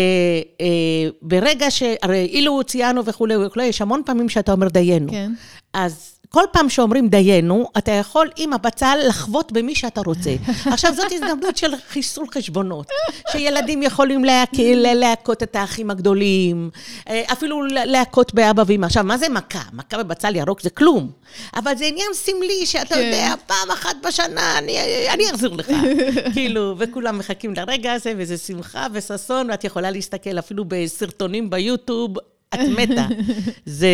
אה, 0.61 1.09
ברגע 1.21 1.71
ש... 1.71 1.83
הרי 2.01 2.25
אילו 2.25 2.63
ציינו 2.63 3.05
וכולי 3.05 3.37
וכולי, 3.37 3.65
יש 3.65 3.81
המון 3.81 4.01
פעמים 4.05 4.29
שאתה 4.29 4.51
אומר 4.51 4.67
דיינו. 4.67 5.11
כן. 5.11 5.31
אז 5.73 6.14
כל 6.35 6.43
פעם 6.51 6.69
שאומרים 6.69 7.07
דיינו, 7.09 7.69
אתה 7.77 7.91
יכול 7.91 8.29
עם 8.37 8.53
הבצל 8.53 8.97
לחבוט 9.07 9.51
במי 9.51 9.75
שאתה 9.75 10.01
רוצה. 10.05 10.35
עכשיו, 10.65 10.93
זאת 10.95 11.11
הזדמנות 11.11 11.57
של 11.57 11.71
חיסול 11.89 12.25
חשבונות, 12.33 12.87
שילדים 13.31 13.83
יכולים 13.83 14.25
להכ- 14.25 14.59
להכות 14.75 15.43
את 15.43 15.55
האחים 15.55 15.91
הגדולים, 15.91 16.69
אה, 17.09 17.23
אפילו 17.31 17.63
לה- 17.65 17.85
להכות 17.85 18.33
באבא 18.33 18.63
ואמא. 18.67 18.85
עכשיו, 18.85 19.03
מה 19.03 19.17
זה 19.17 19.29
מכה? 19.29 19.61
מכה 19.73 20.03
בבצל 20.03 20.35
ירוק 20.35 20.61
זה 20.61 20.69
כלום. 20.69 21.09
אבל 21.55 21.75
זה 21.77 21.85
עניין 21.85 22.07
סמלי, 22.13 22.65
שאתה 22.65 22.95
כן. 22.95 23.01
יודע, 23.01 23.33
פעם 23.47 23.71
אחת 23.73 23.95
בשנה 24.07 24.57
אני, 24.57 24.77
אני 25.13 25.29
אחזיר 25.29 25.49
לך. 25.53 25.67
כאילו, 26.33 26.75
וכולם 26.77 27.17
מחכים 27.17 27.53
לרגע 27.53 27.93
הזה, 27.93 28.13
וזה 28.17 28.37
שמחה 28.37 28.87
וששון, 28.93 29.49
ואת 29.49 29.63
יכולה 29.63 29.91
להסתכל 29.91 30.39
אפילו 30.39 30.65
בסרטונים 30.67 31.49
ביוטיוב, 31.49 32.17
את 32.53 32.59
מתה. 32.77 33.05
זה... 33.65 33.87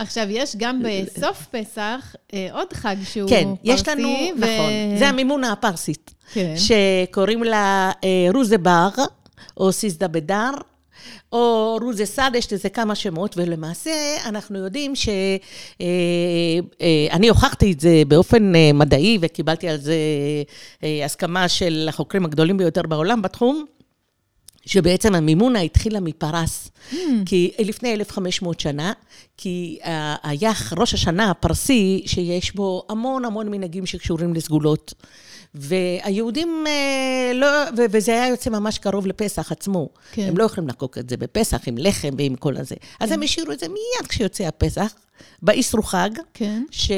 עכשיו, 0.00 0.26
יש 0.30 0.56
גם 0.56 0.82
בסוף 0.82 1.46
פסח 1.50 2.14
אה, 2.34 2.48
עוד 2.52 2.72
חג 2.72 2.96
שהוא 3.04 3.30
כן, 3.30 3.44
פרסי. 3.44 3.72
יש 3.72 3.88
לנו, 3.88 4.08
ו- 4.08 4.40
נכון, 4.40 4.98
זה 4.98 5.08
המימונה 5.08 5.52
הפרסית, 5.52 6.14
כן. 6.32 6.54
שקוראים 6.56 7.42
לה 7.42 7.90
אה, 8.04 8.28
רוזה 8.34 8.58
בר, 8.58 8.88
או 9.56 9.72
סיסדה 9.72 10.08
בדר, 10.08 10.50
או 11.32 11.76
רוזה 11.82 12.06
סד, 12.06 12.30
יש 12.34 12.52
לזה 12.52 12.68
כמה 12.68 12.94
שמות, 12.94 13.36
ולמעשה 13.36 13.90
אנחנו 14.24 14.58
יודעים 14.58 14.96
ש... 14.96 15.08
אה, 15.80 15.86
אני 17.10 17.28
הוכחתי 17.28 17.72
את 17.72 17.80
זה 17.80 18.02
באופן 18.08 18.52
מדעי, 18.74 19.18
וקיבלתי 19.20 19.68
על 19.68 19.76
זה 19.76 19.96
הסכמה 21.04 21.48
של 21.48 21.86
החוקרים 21.88 22.24
הגדולים 22.24 22.56
ביותר 22.56 22.82
בעולם 22.82 23.22
בתחום. 23.22 23.64
שבעצם 24.66 25.14
המימונה 25.14 25.60
התחילה 25.60 26.00
מפרס, 26.00 26.70
Hmm. 26.90 26.94
כי 27.26 27.50
לפני 27.58 27.92
1,500 27.94 28.60
שנה, 28.60 28.92
כי 29.36 29.78
אה, 29.84 30.16
היה 30.22 30.52
ראש 30.76 30.94
השנה 30.94 31.30
הפרסי, 31.30 32.02
שיש 32.06 32.54
בו 32.54 32.82
המון 32.88 33.24
המון 33.24 33.50
מנהגים 33.50 33.86
שקשורים 33.86 34.34
לסגולות. 34.34 34.94
והיהודים, 35.54 36.64
אה, 36.66 37.32
לא, 37.34 37.48
וזה 37.92 38.12
היה 38.12 38.28
יוצא 38.28 38.50
ממש 38.50 38.78
קרוב 38.78 39.06
לפסח 39.06 39.52
עצמו. 39.52 39.88
כן. 40.12 40.28
הם 40.28 40.36
לא 40.36 40.44
יכולים 40.44 40.68
לחגוג 40.68 40.90
את 40.98 41.10
זה 41.10 41.16
בפסח 41.16 41.68
עם 41.68 41.78
לחם 41.78 42.10
ועם 42.18 42.34
כל 42.36 42.56
הזה. 42.56 42.74
אז 43.00 43.12
הם 43.12 43.22
השאירו 43.22 43.52
את 43.52 43.58
זה 43.60 43.68
מיד 43.68 44.08
כשיוצא 44.08 44.44
הפסח, 44.44 44.94
באסרו 45.42 45.82
חג, 45.82 46.10
כן. 46.34 46.62
ש... 46.70 46.90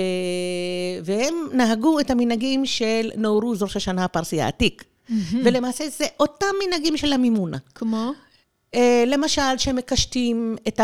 והם 1.04 1.34
נהגו 1.52 2.00
את 2.00 2.10
המנהגים 2.10 2.66
של 2.66 3.10
נורוז, 3.16 3.62
ראש 3.62 3.76
השנה 3.76 4.04
הפרסי 4.04 4.40
העתיק. 4.40 4.84
ולמעשה 5.44 5.84
זה 5.98 6.04
אותם 6.20 6.46
מנהגים 6.66 6.96
של 6.96 7.12
המימונה. 7.12 7.58
כמו? 7.74 8.12
אה, 8.74 9.04
למשל, 9.06 9.58
שמקשטים 9.58 10.56
את 10.68 10.80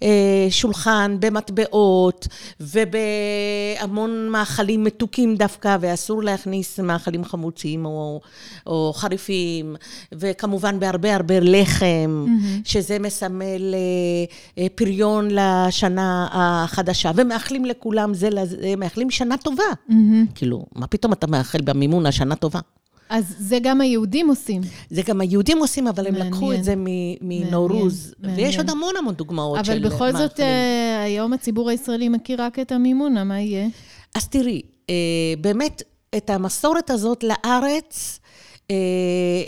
השולחן 0.00 1.16
במטבעות 1.20 2.28
ובהמון 2.60 4.28
מאכלים 4.28 4.84
מתוקים 4.84 5.36
דווקא, 5.36 5.76
ואסור 5.80 6.22
להכניס 6.22 6.80
מאכלים 6.80 7.24
חמוצים 7.24 7.84
או, 7.84 8.20
או 8.66 8.92
חריפים, 8.96 9.76
וכמובן 10.12 10.80
בהרבה 10.80 11.14
הרבה 11.14 11.34
לחם, 11.40 12.26
שזה 12.64 12.98
מסמל 12.98 13.74
אה, 14.58 14.66
פריון 14.74 15.28
לשנה 15.30 16.28
החדשה, 16.32 17.10
ומאחלים 17.16 17.64
לכולם 17.64 18.14
זה 18.14 18.30
לזה, 18.30 18.74
מאחלים 18.76 19.10
שנה 19.10 19.36
טובה. 19.36 19.62
כאילו, 20.34 20.66
מה 20.74 20.86
פתאום 20.86 21.12
אתה 21.12 21.26
מאחל 21.26 21.60
במימונה 21.60 22.12
שנה 22.12 22.34
טובה? 22.36 22.60
אז 23.12 23.34
זה 23.38 23.58
גם 23.62 23.80
היהודים 23.80 24.28
עושים. 24.28 24.62
זה 24.90 25.02
גם 25.06 25.20
היהודים 25.20 25.58
עושים, 25.58 25.86
אבל 25.86 26.06
הם 26.06 26.14
לקחו 26.14 26.40
מעניין. 26.40 26.60
את 26.60 26.64
זה 26.64 26.74
מנורוז. 27.20 28.14
מעניין. 28.18 28.46
ויש 28.46 28.58
עוד 28.58 28.70
המון 28.70 28.94
המון 28.98 29.14
דוגמאות 29.14 29.64
של 29.64 29.72
אבל 29.72 29.88
בכל 29.88 30.12
זאת. 30.12 30.40
אה, 30.40 31.02
היום 31.02 31.32
הציבור 31.32 31.70
הישראלי 31.70 32.08
מכיר 32.08 32.42
רק 32.42 32.58
את 32.58 32.72
המימונה, 32.72 33.24
מה 33.24 33.40
יהיה? 33.40 33.68
אז 34.14 34.28
תראי, 34.28 34.62
אה, 34.90 34.94
באמת, 35.40 35.82
את 36.16 36.30
המסורת 36.30 36.90
הזאת 36.90 37.24
לארץ 37.24 38.20
אה, 38.70 38.76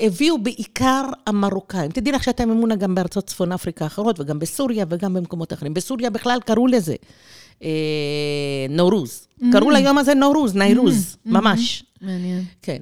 הביאו 0.07 0.39
בעיקר 0.39 1.05
המרוקאים. 1.27 1.91
תדעי 1.91 2.13
לך 2.13 2.25
שהייתה 2.25 2.47
ממונה 2.47 2.77
גם 2.77 2.95
בארצות 2.95 3.27
צפון 3.27 3.53
אפריקה 3.53 3.85
האחרות, 3.85 4.21
וגם 4.21 4.39
בסוריה 4.39 4.85
וגם 4.89 5.15
במקומות 5.15 5.53
אחרים. 5.53 5.75
בסוריה 5.75 6.11
בכלל 6.11 6.39
קראו 6.47 6.67
לזה 6.67 6.95
אה, 7.63 7.69
נורוז. 8.71 9.29
קראו 9.53 9.71
ליום 9.71 9.99
הזה 9.99 10.15
נורוז, 10.15 10.55
ניירוז, 10.55 11.17
ממש. 11.27 11.85
מעניין. 12.01 12.43
כן. 12.63 12.79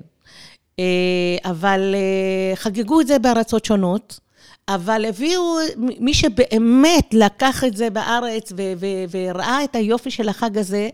אה, 0.83 1.51
אבל 1.51 1.95
אה, 1.95 2.57
חגגו 2.57 3.01
את 3.01 3.07
זה 3.07 3.19
בארצות 3.19 3.65
שונות, 3.65 4.21
אבל 4.69 5.05
הביאו, 5.05 5.57
מי 5.77 6.15
שבאמת 6.15 7.15
לקח 7.15 7.65
את 7.65 7.77
זה 7.77 7.91
בארץ 7.91 8.53
ו- 8.53 8.73
ו- 8.77 9.05
וראה 9.11 9.65
את 9.65 9.77
היופי 9.77 10.11
של 10.11 10.29
החג 10.29 10.59
הזה, 10.59 10.89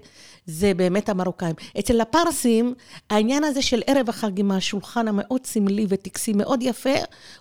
זה 0.46 0.74
באמת 0.74 1.08
המרוקאים. 1.08 1.54
אצל 1.78 2.00
הפרסים, 2.00 2.74
העניין 3.10 3.44
הזה 3.44 3.62
של 3.62 3.82
ערב 3.86 4.08
החג 4.08 4.40
עם 4.40 4.50
השולחן 4.50 5.08
המאוד 5.08 5.46
סמלי 5.46 5.86
וטקסי 5.88 6.32
מאוד 6.32 6.62
יפה, 6.62 6.94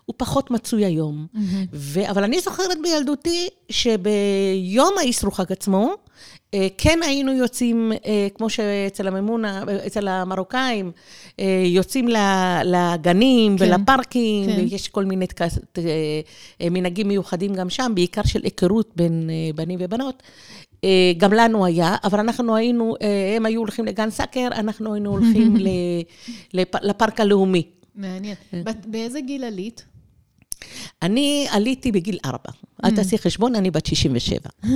הוא 0.06 0.14
פחות 0.18 0.52
מצוי 0.52 0.86
היום. 0.86 1.28
ו- 1.74 2.10
אבל 2.10 2.24
אני 2.24 2.40
זוכרת 2.40 2.78
בילדותי 2.84 3.48
שביום 3.70 4.94
האסרו 5.00 5.32
חג 5.32 5.52
עצמו, 5.52 5.94
כן 6.78 7.00
היינו 7.04 7.34
יוצאים, 7.34 7.92
אה, 8.06 8.28
כמו 8.36 8.50
שאצל 8.50 9.08
הממונה, 9.08 9.64
אה, 9.68 9.88
אצל 9.88 10.08
המרוקאים, 10.08 10.92
אה, 11.40 11.64
יוצאים 11.66 12.08
לגנים 12.66 13.58
כן, 13.58 13.66
ולפארקים, 13.66 14.46
כן. 14.50 14.56
ויש 14.70 14.88
כל 14.88 15.06
מיני 15.06 15.26
אה, 16.62 16.70
מנהגים 16.72 17.08
מיוחדים 17.08 17.54
גם 17.54 17.70
שם, 17.70 17.92
בעיקר 17.96 18.24
של 18.24 18.40
היכרות 18.44 18.92
בין 18.96 19.30
אה, 19.30 19.54
בנים 19.56 19.80
ובנות. 19.82 20.24
אה, 20.84 21.12
גם 21.18 21.34
לנו 21.34 21.66
היה, 21.66 21.96
אבל 22.04 22.20
אנחנו 22.20 22.56
היינו, 22.56 22.96
אה, 23.02 23.34
הם 23.36 23.46
היו 23.46 23.60
הולכים 23.60 23.86
לגן 23.86 24.10
סאקר, 24.10 24.48
אנחנו 24.52 24.94
היינו 24.94 25.10
הולכים 25.12 25.56
לפארק 26.84 27.20
הלאומי. 27.20 27.64
מעניין. 27.96 28.36
בת- 28.54 28.86
באיזה 28.86 29.22
גיל 29.22 29.44
עלית? 29.44 29.86
אני 31.02 31.48
עליתי 31.52 31.92
בגיל 31.92 32.18
ארבע. 32.26 32.52
אל 32.86 32.96
תעשי 32.96 33.18
חשבון, 33.18 33.56
אני 33.56 33.72
בת 33.72 33.86
67. 33.86 34.40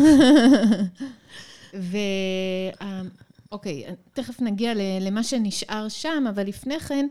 ו... 1.76 1.98
אוקיי, 3.52 3.84
תכף 4.14 4.42
נגיע 4.42 4.74
למה 5.02 5.24
שנשאר 5.24 5.90
שם, 5.90 6.24
אבל 6.30 6.48
לפני 6.48 6.80
כן, 6.80 7.08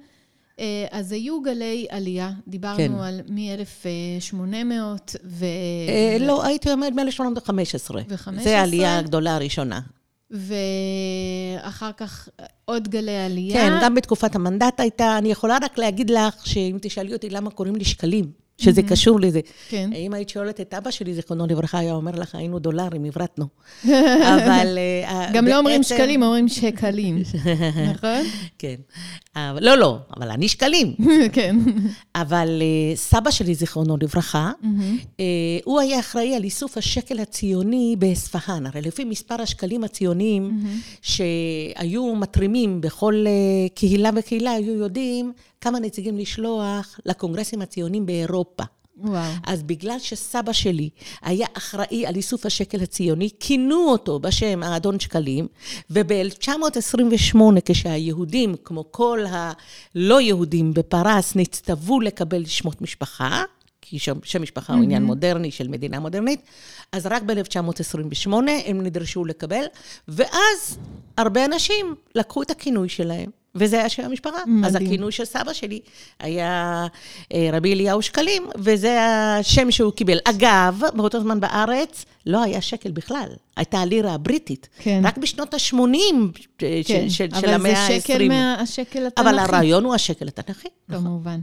אה, 0.61 0.87
אז 0.91 1.13
היו 1.13 1.43
גלי 1.43 1.87
עלייה. 1.91 2.31
דיברנו 2.49 2.77
כן. 2.77 2.95
על 2.95 3.21
מ-1800 3.29 4.75
ו... 5.25 5.45
אה, 5.89 6.17
לא, 6.21 6.45
הייתי 6.45 6.73
אומרת 6.73 6.93
מ-1815. 6.93 7.95
ו-15? 8.09 8.43
זה 8.43 8.59
העלייה 8.59 8.99
הגדולה 8.99 9.35
הראשונה. 9.35 9.81
ואחר 10.31 11.91
כך 11.97 12.29
עוד 12.65 12.89
גלי 12.89 13.17
עלייה. 13.17 13.55
כן, 13.55 13.73
גם 13.83 13.95
בתקופת 13.95 14.35
המנדט 14.35 14.81
הייתה, 14.81 15.19
אני 15.19 15.31
יכולה 15.31 15.59
רק 15.63 15.79
להגיד 15.79 16.11
לך, 16.11 16.47
שאם 16.47 16.77
תשאלי 16.83 17.13
אותי 17.13 17.31
למה 17.31 17.51
קוראים 17.51 17.77
לי 17.77 17.85
שקלים, 17.85 18.25
שזה 18.61 18.83
קשור 18.83 19.21
לזה. 19.21 19.41
כן. 19.69 19.91
אם 19.95 20.15
היית 20.15 20.29
שואלת 20.29 20.61
את 20.61 20.75
אבא 20.75 20.91
שלי, 20.91 21.15
זיכרונו 21.15 21.47
לברכה, 21.47 21.79
היה 21.79 21.93
אומר 21.93 22.13
לך, 22.13 22.35
היינו 22.35 22.59
דולרים, 22.59 23.05
הברטנו. 23.05 23.47
אבל... 24.35 24.79
אה, 25.05 25.31
גם 25.33 25.47
לא 25.47 25.59
אומרים 25.59 25.83
שקלים, 25.83 26.23
אומרים 26.23 26.49
שקלים, 26.49 27.23
נכון? 27.95 28.23
כן. 28.59 28.75
אבל- 29.37 29.65
לא, 29.65 29.75
לא, 29.77 29.99
אבל 30.17 30.31
אני 30.31 30.49
שקלים. 30.49 30.95
כן. 31.33 31.57
אבל 32.15 32.63
אה, 32.63 32.97
סבא 32.97 33.31
שלי, 33.31 33.55
זיכרונו 33.55 33.97
לברכה, 34.03 34.53
אה, 35.21 35.25
הוא 35.65 35.81
היה 35.81 36.01
אחראי 36.01 36.35
על 36.37 36.45
איסוף 36.45 36.79
השקל 36.79 37.19
הציוני 37.21 37.97
באספהאן. 37.99 38.67
הרי 38.67 38.81
לפי 38.83 39.05
מספר 39.05 39.43
השקלים 39.43 39.85
הציוניים 39.85 40.61
שהיו 41.03 42.15
מתרימים 42.15 42.81
בכל 42.81 43.25
אה, 43.27 43.33
קהילה 43.75 44.11
וקהילה, 44.17 44.53
היו 44.53 44.75
יודעים 44.75 45.33
כמה 45.61 45.81
נציגים 45.81 46.19
לשלוח 46.19 47.01
לקונגרסים 47.07 47.63
הציוניים 47.63 48.07
באירופה. 48.07 48.65
וואו. 49.03 49.33
אז 49.47 49.63
בגלל 49.63 49.99
שסבא 49.99 50.53
שלי 50.53 50.89
היה 51.23 51.47
אחראי 51.55 52.07
על 52.07 52.15
איסוף 52.15 52.47
השקל 52.47 52.83
הציוני, 52.83 53.29
כינו 53.41 53.77
אותו 53.89 54.19
בשם 54.19 54.63
האדון 54.63 55.01
שקלים, 55.01 55.49
וב-1928, 55.91 57.39
כשהיהודים, 57.65 58.55
כמו 58.65 58.85
כל 58.91 59.21
הלא 59.29 60.21
יהודים 60.21 60.75
בפרס, 60.75 61.37
נצטוו 61.37 62.01
לקבל 62.01 62.45
שמות 62.47 62.83
משפחה, 62.83 63.45
כי 63.91 63.99
שם, 63.99 64.19
שם 64.23 64.43
משפחה 64.43 64.73
הוא 64.73 64.83
עניין 64.83 65.03
מודרני 65.03 65.51
של 65.51 65.69
מדינה 65.69 66.01
מודרנית, 66.01 66.41
אז 66.93 67.07
רק 67.07 67.23
ב-1928 67.23 68.33
הם 68.67 68.83
נדרשו 68.83 69.25
לקבל, 69.25 69.65
ואז 70.09 70.79
הרבה 71.17 71.45
אנשים 71.45 71.95
לקחו 72.15 72.43
את 72.43 72.51
הכינוי 72.51 72.89
שלהם. 72.89 73.31
וזה 73.55 73.79
היה 73.79 73.89
שם 73.89 74.03
המשפחה. 74.03 74.37
מדהים. 74.47 74.65
אז 74.65 74.75
הכינוי 74.75 75.13
של 75.13 75.25
סבא 75.25 75.53
שלי 75.53 75.81
היה 76.19 76.87
אה, 77.35 77.51
רבי 77.53 77.75
אליהו 77.75 78.03
שקלים, 78.03 78.47
וזה 78.59 79.01
השם 79.03 79.71
שהוא 79.71 79.93
קיבל. 79.93 80.19
אגב, 80.25 80.81
באותו 80.95 81.21
זמן 81.21 81.41
בארץ 81.41 82.05
לא 82.27 82.43
היה 82.43 82.61
שקל 82.61 82.91
בכלל, 82.91 83.29
הייתה 83.57 83.79
הלירה 83.79 84.15
הבריטית. 84.15 84.69
כן. 84.79 85.01
רק 85.05 85.19
בשנות 85.19 85.55
ה-80 85.55 85.79
כן, 86.59 86.67
של, 86.83 87.09
של, 87.09 87.09
של 87.09 87.29
אבל 87.33 87.49
המאה 87.49 87.75
זה 87.75 87.95
ה-20. 87.95 88.01
שקל 88.01 88.29
מהשקל 88.29 89.07
התנ"כי. 89.07 89.29
אבל 89.29 89.39
הרעיון 89.39 89.85
הוא 89.85 89.95
השקל 89.95 90.29
התנ"כי. 90.29 90.69
כמובן. 90.91 91.41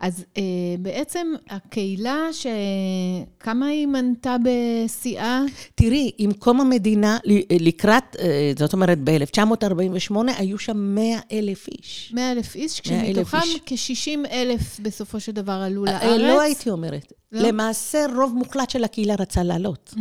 אז 0.00 0.24
אה, 0.36 0.42
בעצם 0.78 1.26
הקהילה, 1.50 2.18
שכמה 2.32 3.66
היא 3.66 3.86
מנתה 3.86 4.36
בשיאה? 4.44 5.42
תראי, 5.74 6.10
עם 6.18 6.32
קום 6.32 6.60
המדינה, 6.60 7.18
ל- 7.24 7.66
לקראת, 7.68 8.16
אה, 8.18 8.52
זאת 8.58 8.72
אומרת, 8.72 8.98
ב-1948, 9.04 10.14
היו 10.38 10.58
שם 10.58 10.76
100 10.94 11.18
אלף 11.32 11.68
איש. 11.68 12.12
100 12.14 12.32
אלף 12.32 12.54
איש, 12.56 12.82
100,000 12.90 13.14
כשמתוכם 13.14 13.38
איש. 13.66 14.08
כ-60 14.26 14.28
אלף 14.32 14.80
בסופו 14.80 15.20
של 15.20 15.32
דבר 15.32 15.52
עלו 15.52 15.86
אה, 15.86 15.92
לארץ. 15.92 16.20
לא 16.20 16.40
הייתי 16.40 16.70
אומרת. 16.70 17.12
לא? 17.32 17.48
למעשה, 17.48 18.06
רוב 18.16 18.32
מוחלט 18.34 18.70
של 18.70 18.84
הקהילה 18.84 19.14
רצה 19.18 19.42
לעלות, 19.42 19.94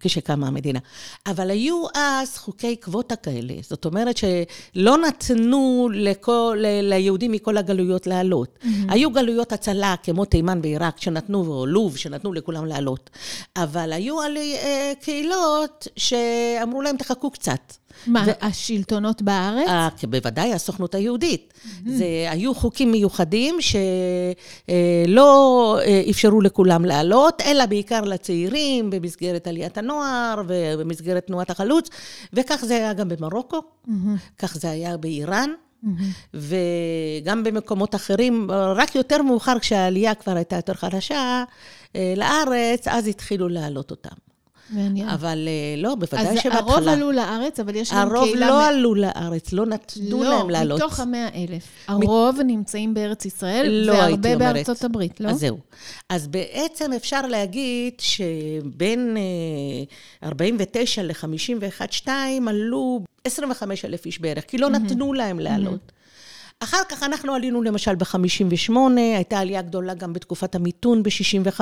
כשקמה 0.00 0.46
המדינה. 0.46 0.78
אבל 1.26 1.50
היו 1.50 1.84
אז 1.94 2.36
חוקי 2.36 2.76
קווטה 2.76 3.16
כאלה. 3.16 3.54
זאת 3.62 3.84
אומרת 3.84 4.16
שלא 4.16 4.98
נתנו 4.98 5.88
לכל, 5.94 6.56
ל- 6.60 6.88
ליהודים 6.88 7.32
מכל 7.32 7.56
הגלויות 7.56 8.06
לעלות. 8.06 8.58
היו 8.88 9.10
גלויות 9.10 9.52
הצלה, 9.52 9.94
כמו 10.02 10.24
תימן 10.24 10.60
ועיראק, 10.62 11.00
שנתנו, 11.00 11.46
או 11.46 11.66
לוב, 11.66 11.96
שנתנו 11.96 12.32
לכולם 12.32 12.64
לעלות. 12.66 13.10
אבל 13.56 13.92
היו 13.92 14.20
עלי, 14.20 14.54
אה, 14.56 14.92
קהילות 15.00 15.88
שאמרו 15.96 16.82
להם, 16.82 16.96
תחכו 16.96 17.30
קצת. 17.30 17.72
מה, 18.06 18.24
השלטונות 18.40 19.22
בארץ? 19.22 19.68
אה, 19.68 19.88
כן, 19.96 20.10
בוודאי, 20.10 20.52
הסוכנות 20.52 20.94
היהודית. 20.94 21.54
זה, 21.86 22.04
היו 22.30 22.54
חוקים 22.54 22.92
מיוחדים 22.92 23.56
שלא 23.60 25.78
אפשרו 26.10 26.40
לכולם 26.40 26.84
לעלות, 26.84 27.40
אלא 27.40 27.66
בעיקר 27.66 28.00
לצעירים, 28.00 28.90
במסגרת 28.90 29.46
עליית 29.46 29.78
הנוער 29.78 30.42
ובמסגרת 30.48 31.26
תנועת 31.26 31.50
החלוץ, 31.50 31.88
וכך 32.32 32.64
זה 32.64 32.76
היה 32.76 32.92
גם 32.92 33.08
במרוקו, 33.08 33.62
כך 34.38 34.56
זה 34.56 34.70
היה 34.70 34.96
באיראן. 34.96 35.50
וגם 36.34 37.44
במקומות 37.44 37.94
אחרים, 37.94 38.50
רק 38.50 38.94
יותר 38.94 39.22
מאוחר, 39.22 39.58
כשהעלייה 39.58 40.14
כבר 40.14 40.36
הייתה 40.36 40.56
יותר 40.56 40.74
חדשה 40.74 41.44
אה, 41.96 42.14
לארץ, 42.16 42.88
אז 42.88 43.06
התחילו 43.06 43.48
להעלות 43.48 43.90
אותם. 43.90 44.25
מעניין. 44.70 45.08
אבל 45.08 45.48
אה, 45.48 45.82
לא, 45.82 45.94
בוודאי 45.94 46.20
אז 46.28 46.38
שבהתחלה. 46.42 46.54
הרוב 46.58 46.88
עלו 46.88 47.12
לארץ, 47.12 47.60
אבל 47.60 47.74
יש 47.76 47.92
להם 47.92 48.08
הרוב 48.12 48.24
קהילה... 48.24 48.46
לא 48.48 48.56
מ- 48.56 48.60
עלו 48.60 48.94
לארץ, 48.94 49.52
לא 49.52 49.66
נתנו 49.66 50.22
להם 50.22 50.50
לעלות. 50.50 50.80
לא, 50.80 50.86
מתוך 50.86 51.00
המאה 51.00 51.28
אלף. 51.34 51.64
הרוב 51.88 52.38
נמצאים 52.46 52.94
בארץ 52.94 53.24
ישראל, 53.24 53.66
לא 53.86 53.92
והרבה. 53.92 54.36
בארצות 54.36 54.84
הברית, 54.84 55.20
לא? 55.20 55.28
אז 55.30 55.38
זהו. 55.38 55.58
אז 56.08 56.26
בעצם 56.28 56.92
אפשר 56.92 57.26
להגיד 57.26 57.92
שבין 57.98 59.16
אה, 60.22 60.28
49 60.28 61.02
ל-51-2 61.02 62.08
עלו 62.48 63.00
25 63.24 63.84
אלף 63.84 64.06
איש 64.06 64.20
בערך, 64.20 64.44
כי 64.48 64.58
לא 64.58 64.70
נתנו 64.70 65.12
להם 65.12 65.38
לעלות. 65.40 65.92
אחר 66.60 66.80
כך 66.88 67.02
אנחנו 67.02 67.34
עלינו 67.34 67.62
למשל 67.62 67.94
ב-58, 67.94 68.72
הייתה 69.16 69.38
עלייה 69.38 69.62
גדולה 69.62 69.94
גם 69.94 70.12
בתקופת 70.12 70.54
המיתון 70.54 71.02
ב-65. 71.02 71.60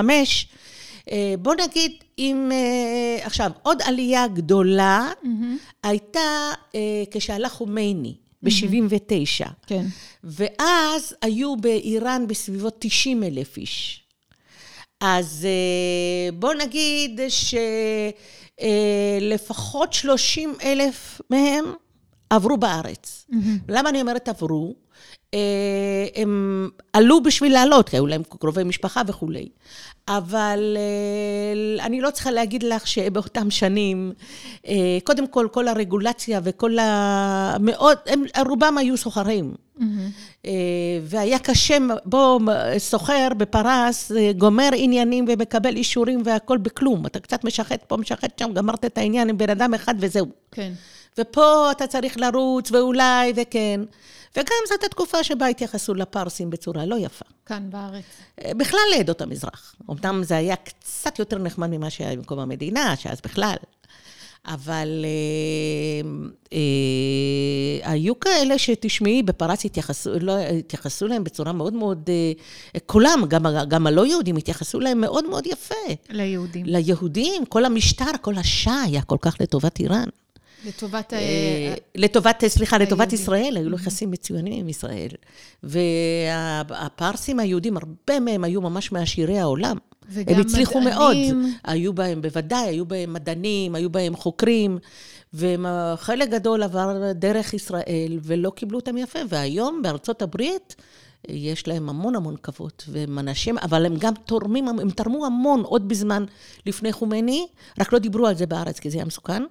אה, 1.12 1.34
בוא 1.38 1.54
נגיד, 1.54 1.92
אם... 2.18 2.50
אה, 2.52 3.26
עכשיו, 3.26 3.50
עוד 3.62 3.82
עלייה 3.82 4.28
גדולה 4.28 5.10
הייתה 5.82 6.50
אה, 6.74 7.02
כשעלה 7.10 7.48
חומייני 7.48 8.14
ב-79. 8.42 9.48
כן. 9.66 9.84
ואז 10.24 11.14
היו 11.22 11.56
באיראן 11.56 12.26
בסביבות 12.26 12.76
90 12.78 13.22
אלף 13.22 13.56
איש. 13.56 14.00
אז 15.00 15.46
בוא 16.38 16.54
נגיד 16.54 17.20
שלפחות 18.60 19.92
30 19.92 20.54
אלף 20.64 21.20
מהם 21.30 21.64
עברו 22.30 22.56
בארץ. 22.56 23.26
למה 23.68 23.88
אני 23.90 24.00
אומרת 24.00 24.28
עברו? 24.28 24.74
אה, 25.34 26.06
הם 26.16 26.68
עלו 26.92 27.22
בשביל 27.22 27.52
לעלות, 27.52 27.88
כי 27.88 27.96
היו 27.96 28.06
להם 28.06 28.22
קרובי 28.38 28.64
משפחה 28.64 29.02
וכולי. 29.06 29.48
אבל 30.08 30.76
אה, 30.76 31.84
אני 31.84 32.00
לא 32.00 32.10
צריכה 32.10 32.30
להגיד 32.30 32.62
לך 32.62 32.86
שבאותם 32.86 33.50
שנים, 33.50 34.12
אה, 34.66 34.98
קודם 35.04 35.26
כל, 35.26 35.48
כל 35.52 35.68
הרגולציה 35.68 36.40
וכל 36.44 36.78
ה... 36.78 37.56
מאוד, 37.60 37.96
הם, 38.06 38.24
רובם 38.48 38.78
היו 38.78 38.96
סוחרים. 38.96 39.54
אה, 40.46 40.52
והיה 41.02 41.38
קשה, 41.38 41.78
בוא, 42.04 42.40
סוחר 42.78 43.28
בפרס, 43.36 44.12
גומר 44.36 44.68
עניינים 44.74 45.24
ומקבל 45.28 45.76
אישורים 45.76 46.22
והכל 46.24 46.58
בכלום. 46.58 47.06
אתה 47.06 47.20
קצת 47.20 47.44
משחט 47.44 47.82
פה, 47.86 47.96
משחט 47.96 48.38
שם, 48.38 48.52
גמרת 48.52 48.84
את 48.84 48.98
העניין 48.98 49.28
עם 49.28 49.38
בן 49.38 49.50
אדם 49.50 49.74
אחד 49.74 49.94
וזהו. 49.98 50.26
כן. 50.52 50.72
ופה 51.18 51.70
אתה 51.70 51.86
צריך 51.86 52.16
לרוץ, 52.18 52.70
ואולי, 52.70 53.32
וכן. 53.36 53.80
וגם 54.36 54.56
זאת 54.68 54.84
התקופה 54.84 55.24
שבה 55.24 55.46
התייחסו 55.46 55.94
לפרסים 55.94 56.50
בצורה 56.50 56.86
לא 56.86 56.96
יפה. 56.98 57.24
כאן 57.46 57.70
בארץ. 57.70 58.04
אה, 58.44 58.54
בכלל 58.56 58.80
לעדות 58.96 59.20
המזרח. 59.20 59.74
אמנם 59.90 60.22
זה 60.24 60.36
היה 60.36 60.56
קצת 60.56 61.18
יותר 61.18 61.38
נחמד 61.38 61.70
ממה 61.70 61.90
שהיה 61.90 62.16
במקום 62.16 62.38
המדינה, 62.38 62.96
שאז 62.96 63.20
בכלל. 63.24 63.56
אבל 64.46 65.04
אה, 65.04 66.08
אה, 66.52 67.90
היו 67.92 68.20
כאלה 68.20 68.58
שתשמעי, 68.58 69.22
בפרס 69.22 69.64
התייחסו, 69.64 70.10
לא, 70.20 70.38
התייחסו 70.38 71.06
להם 71.06 71.24
בצורה 71.24 71.52
מאוד 71.52 71.74
מאוד, 71.74 72.10
אה, 72.74 72.80
כולם, 72.86 73.24
גם, 73.28 73.46
גם 73.68 73.86
הלא 73.86 74.06
יהודים, 74.06 74.36
התייחסו 74.36 74.80
להם 74.80 75.00
מאוד 75.00 75.28
מאוד 75.28 75.46
יפה. 75.46 75.74
ליהודים. 76.10 76.66
ליהודים, 76.66 77.44
כל 77.44 77.64
המשטר, 77.64 78.10
כל 78.20 78.34
השעה 78.36 78.82
היה 78.82 79.02
כל 79.02 79.18
כך 79.20 79.36
לטובת 79.40 79.80
איראן. 79.80 80.08
לטובת 80.66 81.12
ה... 81.12 81.16
אה, 81.16 81.74
לטובת, 81.94 82.44
סליחה, 82.46 82.78
לטובת. 82.78 83.12
ישראל, 83.12 83.56
היו 83.56 83.70
לו 83.70 83.76
יחסים 83.76 84.10
מצוינים 84.10 84.60
עם 84.60 84.68
ישראל. 84.68 85.08
והפרסים 85.62 87.40
היהודים, 87.40 87.76
הרבה 87.76 88.20
מהם 88.20 88.44
היו 88.44 88.60
ממש 88.60 88.92
מעשירי 88.92 89.38
העולם. 89.38 89.76
וגם 90.08 90.34
הם 90.34 90.40
הצליחו 90.40 90.80
מאוד. 90.80 91.16
מדענים. 91.16 91.54
היו 91.64 91.92
בהם, 91.92 92.22
בוודאי, 92.22 92.68
היו 92.68 92.86
בהם 92.86 93.12
מדענים, 93.12 93.74
היו 93.74 93.90
בהם 93.90 94.16
חוקרים, 94.16 94.78
וחלק 95.34 96.28
גדול 96.28 96.62
עבר 96.62 97.12
דרך 97.12 97.54
ישראל, 97.54 98.18
ולא 98.22 98.50
קיבלו 98.50 98.78
אותם 98.78 98.96
יפה. 98.96 99.18
והיום 99.28 99.82
בארצות 99.82 100.22
הברית, 100.22 100.76
יש 101.28 101.68
להם 101.68 101.88
המון 101.88 102.16
המון 102.16 102.36
כבוד, 102.42 102.72
והם 102.88 103.18
אנשים, 103.18 103.58
אבל 103.58 103.86
הם 103.86 103.96
גם 103.98 104.12
תורמים, 104.24 104.68
הם 104.68 104.90
תרמו 104.90 105.26
המון 105.26 105.62
עוד 105.62 105.88
בזמן 105.88 106.24
לפני 106.66 106.92
חומייני, 106.92 107.46
רק 107.80 107.92
לא 107.92 107.98
דיברו 107.98 108.26
על 108.26 108.34
זה 108.34 108.46
בארץ, 108.46 108.78
כי 108.78 108.90
זה 108.90 108.98
היה 108.98 109.04
מסוכן. 109.04 109.42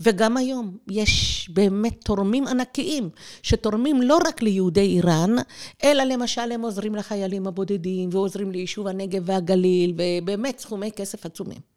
וגם 0.00 0.36
היום 0.36 0.76
יש 0.88 1.48
באמת 1.52 2.04
תורמים 2.04 2.46
ענקיים, 2.46 3.10
שתורמים 3.42 4.02
לא 4.02 4.18
רק 4.28 4.42
ליהודי 4.42 4.80
איראן, 4.80 5.36
אלא 5.84 6.04
למשל 6.04 6.52
הם 6.52 6.62
עוזרים 6.62 6.94
לחיילים 6.94 7.46
הבודדים, 7.46 8.08
ועוזרים 8.12 8.50
ליישוב 8.50 8.86
הנגב 8.86 9.22
והגליל, 9.26 9.94
ובאמת 10.22 10.58
סכומי 10.58 10.90
כסף 10.92 11.26
עצומים. 11.26 11.76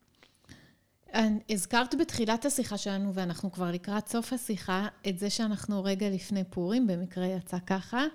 הזכרת 1.49 1.95
בתחילת 1.99 2.45
השיחה 2.45 2.77
שלנו, 2.77 3.13
ואנחנו 3.13 3.51
כבר 3.51 3.71
לקראת 3.71 4.07
סוף 4.07 4.33
השיחה, 4.33 4.87
את 5.07 5.19
זה 5.19 5.29
שאנחנו 5.29 5.83
רגע 5.83 6.09
לפני 6.09 6.43
פורים, 6.43 6.87
במקרה 6.87 7.25
יצא 7.25 7.57
ככה, 7.65 8.05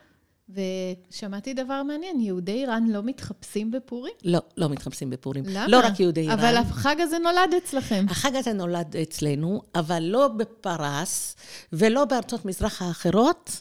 ושמעתי 0.48 1.54
דבר 1.54 1.82
מעניין, 1.82 2.20
יהודי 2.20 2.52
איראן 2.52 2.86
לא 2.86 3.02
מתחפשים 3.02 3.70
בפורים? 3.70 4.12
לא, 4.24 4.38
לא 4.56 4.68
מתחפשים 4.68 5.10
בפורים. 5.10 5.44
למה? 5.46 5.68
לא 5.68 5.80
רק 5.84 6.00
יהודי 6.00 6.20
איראן. 6.20 6.38
אבל 6.38 6.56
החג 6.56 6.96
הזה 7.00 7.18
נולד 7.18 7.54
אצלכם. 7.56 8.06
החג 8.08 8.36
הזה 8.36 8.52
נולד 8.52 8.96
אצלנו, 8.96 9.62
אבל 9.74 10.02
לא 10.02 10.28
בפרס 10.28 11.36
ולא 11.72 12.04
בארצות 12.04 12.44
מזרח 12.44 12.82
האחרות. 12.82 13.60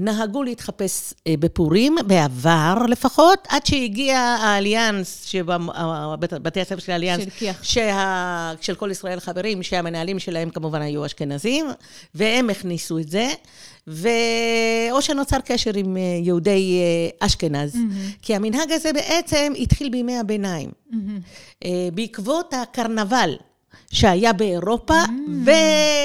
נהגו 0.00 0.42
להתחפש 0.42 1.14
אה, 1.26 1.34
בפורים, 1.38 1.96
בעבר 2.06 2.74
לפחות, 2.88 3.38
עד 3.48 3.66
שהגיע 3.66 4.18
האליאנס, 4.18 5.34
בתי 6.30 6.60
הספר 6.60 6.78
של 6.78 6.92
האליאנס, 6.92 7.24
של 7.24 7.30
כי"ח. 7.30 7.64
שה... 7.64 8.52
של 8.60 8.74
כל 8.74 8.90
ישראל 8.90 9.20
חברים, 9.20 9.62
שהמנהלים 9.62 10.18
שלהם 10.18 10.50
כמובן 10.50 10.82
היו 10.82 11.06
אשכנזים, 11.06 11.66
והם 12.14 12.50
הכניסו 12.50 12.98
את 12.98 13.08
זה. 13.08 13.28
ו... 13.88 14.08
או 14.90 15.02
שנוצר 15.02 15.38
קשר 15.44 15.70
עם 15.74 15.96
אה, 15.96 16.02
יהודי 16.22 16.80
אה, 16.80 17.26
אשכנז. 17.26 17.74
Mm-hmm. 17.74 18.22
כי 18.22 18.34
המנהג 18.36 18.72
הזה 18.72 18.92
בעצם 18.92 19.52
התחיל 19.58 19.88
בימי 19.88 20.18
הביניים. 20.18 20.70
Mm-hmm. 20.90 21.66
בעקבות 21.94 22.54
הקרנבל. 22.54 23.36
שהיה 23.92 24.32
באירופה, 24.32 25.02
mm-hmm. 25.04 25.50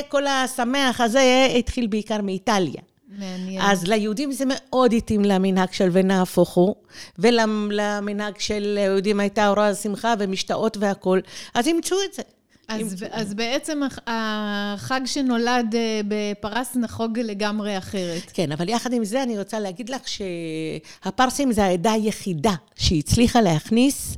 וכל 0.06 0.28
השמח 0.28 1.02
הזה 1.02 1.48
התחיל 1.58 1.88
בעיקר 1.88 2.22
מאיטליה. 2.22 2.82
מעניין. 3.18 3.62
אז 3.62 3.88
ליהודים 3.88 4.32
זה 4.32 4.44
מאוד 4.48 4.94
התאים 4.94 5.26
למנהג 5.26 5.72
של 5.72 5.90
ונהפוך 5.92 6.50
הוא, 6.54 6.76
ולמנהג 7.20 8.34
של 8.40 8.78
יהודים 8.82 9.20
הייתה 9.20 9.48
אורה 9.50 9.76
שמחה 9.76 10.14
ומשתאות 10.20 10.78
והכול, 10.80 11.22
אז 11.54 11.68
אימצו 11.68 11.96
את 12.10 12.14
זה. 12.14 12.22
אז, 12.68 13.06
אז 13.12 13.34
בעצם 13.34 13.84
הח- 13.84 14.00
החג 14.08 15.02
שנולד 15.06 15.76
אה, 15.76 16.02
בפרס 16.08 16.76
נחוג 16.76 17.20
לגמרי 17.20 17.78
אחרת. 17.78 18.22
כן, 18.34 18.52
אבל 18.52 18.70
יחד 18.70 18.94
עם 18.94 19.06
זה 19.06 19.24
אני 19.24 19.40
רוצה 19.40 19.60
להגיד 19.60 19.90
לך 19.90 20.02
שהפרסים 20.08 21.52
זה 21.52 21.64
העדה 21.64 21.92
היחידה 21.92 22.54
שהצליחה 22.76 23.42
להכניס 23.42 24.16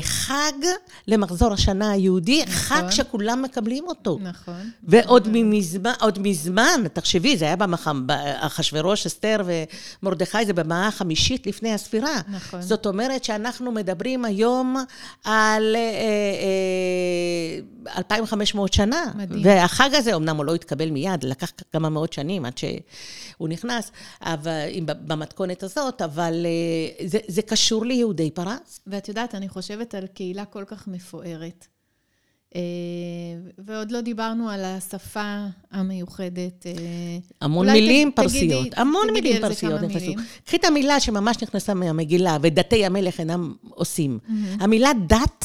חג 0.00 0.52
למחזור 1.08 1.52
השנה 1.52 1.90
היהודי, 1.90 2.42
נכון. 2.42 2.54
חג 2.54 2.90
שכולם 2.90 3.42
מקבלים 3.42 3.84
אותו. 3.86 4.18
נכון. 4.22 4.70
ועוד 4.82 5.28
מזמן, 5.32 5.92
עוד 6.00 6.18
מזמן, 6.18 6.80
תחשבי, 6.92 7.36
זה 7.36 7.44
היה 7.44 7.56
במחם, 7.56 8.06
אחשוורוש, 8.40 9.06
אסתר 9.06 9.42
ומרדכי, 10.02 10.46
זה 10.46 10.52
במאה 10.52 10.86
החמישית 10.86 11.46
לפני 11.46 11.74
הספירה. 11.74 12.20
נכון. 12.28 12.62
זאת 12.62 12.86
אומרת 12.86 13.24
שאנחנו 13.24 13.72
מדברים 13.72 14.24
היום 14.24 14.76
על 15.24 15.76
אה, 15.76 15.80
אה, 15.80 17.60
2,500 17.96 18.72
שנה. 18.72 19.12
מדהים. 19.14 19.42
והחג 19.44 19.90
הזה, 19.92 20.14
אמנם 20.16 20.36
הוא 20.36 20.44
לא 20.44 20.54
התקבל 20.54 20.90
מיד, 20.90 21.24
לקח 21.24 21.52
כמה 21.72 21.88
מאות 21.88 22.12
שנים 22.12 22.44
עד 22.44 22.58
שהוא 22.58 23.48
נכנס, 23.48 23.92
אבל, 24.22 24.68
במתכונת 24.84 25.62
הזאת, 25.62 26.02
אבל 26.02 26.46
אה, 26.46 27.06
זה, 27.06 27.18
זה 27.28 27.42
קשור 27.42 27.86
ליהודי 27.86 28.30
פרס. 28.30 28.80
ואת 28.86 29.08
יודעת, 29.08 29.34
אני 29.34 29.48
חושבת 29.48 29.94
על 29.94 30.06
קהילה 30.06 30.44
כל 30.44 30.64
כך 30.66 30.88
מפוארת. 30.88 31.66
אה, 32.56 32.60
ועוד 33.58 33.90
לא 33.90 34.00
דיברנו 34.00 34.50
על 34.50 34.64
השפה 34.64 35.36
המיוחדת. 35.72 36.66
אה, 36.66 36.72
המון 37.40 37.70
מילים 37.70 38.10
ת- 38.10 38.16
פרסיות, 38.16 38.60
תגידי- 38.62 38.80
המון 38.80 39.02
תגידי 39.10 39.28
מילים 39.28 39.42
פרסיות 39.42 39.72
נכנסו. 39.82 40.12
קחי 40.44 40.56
את 40.56 40.64
המילה 40.64 41.00
שממש 41.00 41.36
נכנסה 41.42 41.74
מהמגילה, 41.74 42.36
ודתי 42.42 42.86
המלך 42.86 43.20
אינם 43.20 43.54
עושים. 43.68 44.18
המילה 44.60 44.90
דת 45.06 45.44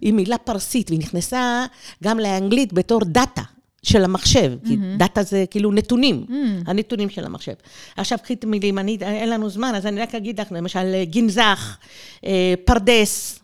היא 0.00 0.12
מילה 0.12 0.38
פרסית, 0.38 0.90
והיא 0.90 1.00
נכנסה 1.00 1.66
גם 2.04 2.18
לאנגלית 2.18 2.72
בתור 2.72 3.00
דאטה. 3.04 3.42
של 3.86 4.04
המחשב, 4.04 4.52
כי 4.66 4.76
דאטה 4.98 5.22
זה 5.22 5.44
כאילו 5.50 5.72
נתונים, 5.72 6.26
הנתונים 6.66 7.10
של 7.10 7.24
המחשב. 7.24 7.52
עכשיו 7.96 8.18
קחי 8.22 8.34
את 8.34 8.44
המילים, 8.44 8.78
אני, 8.78 8.98
אין 9.00 9.30
לנו 9.30 9.50
זמן, 9.50 9.72
אז 9.74 9.86
אני 9.86 10.00
רק 10.00 10.14
אגיד 10.14 10.40
לך, 10.40 10.52
למשל, 10.52 11.02
גנזך, 11.04 11.76
אה, 12.26 12.54
פרדס, 12.64 13.38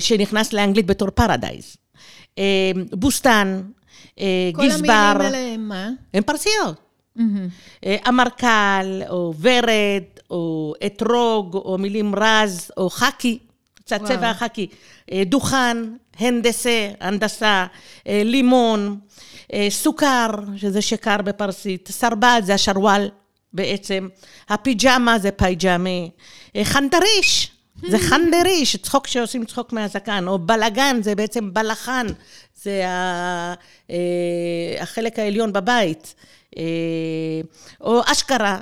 שנכנס 0.00 0.52
לאנגלית 0.52 0.86
בתור 0.86 1.10
paradise, 1.10 1.76
אה, 2.38 2.72
בוסטן, 2.92 3.62
אה, 4.20 4.50
כל 4.54 4.66
גזבר. 4.66 4.92
המילים 4.92 5.26
האלה 5.26 5.54
הם 5.54 5.68
מה? 5.68 5.90
הן 6.14 6.22
פרסיות. 6.22 6.80
אה, 7.84 7.96
אמרקל, 8.08 9.02
או 9.08 9.34
ורד, 9.40 10.02
או 10.30 10.74
אתרוג, 10.86 11.54
או 11.54 11.78
מילים 11.78 12.14
רז, 12.14 12.70
או 12.76 12.90
חאקי, 12.90 13.38
קצת. 13.74 14.04
צבע 14.04 14.30
החאקי. 14.30 14.66
אה, 15.12 15.22
דוכן, 15.26 15.76
הנדסה, 16.18 16.90
הנדסה, 17.00 17.66
אה, 18.06 18.22
לימון, 18.24 18.98
אה, 19.52 19.66
סוכר, 19.70 20.30
שזה 20.56 20.82
שקר 20.82 21.16
בפרסית, 21.16 21.88
סרבל 21.92 22.40
זה 22.42 22.54
השרוואל 22.54 23.08
בעצם, 23.52 24.08
הפיג'מה 24.48 25.18
זה 25.18 25.30
פייג'מה, 25.30 25.90
אה, 26.56 26.64
חנדריש. 26.64 27.53
זה 27.76 27.98
חנדריש, 27.98 28.76
צחוק 28.76 29.06
שעושים 29.06 29.44
צחוק 29.44 29.72
מהזקן, 29.72 30.28
או 30.28 30.38
בלגן, 30.38 31.00
זה 31.02 31.14
בעצם 31.14 31.54
בלחן, 31.54 32.06
זה 32.62 32.82
אה, 33.90 33.94
החלק 34.80 35.18
העליון 35.18 35.52
בבית. 35.52 36.14
אה, 36.58 36.62
או 37.80 38.00
אשכרה, 38.06 38.58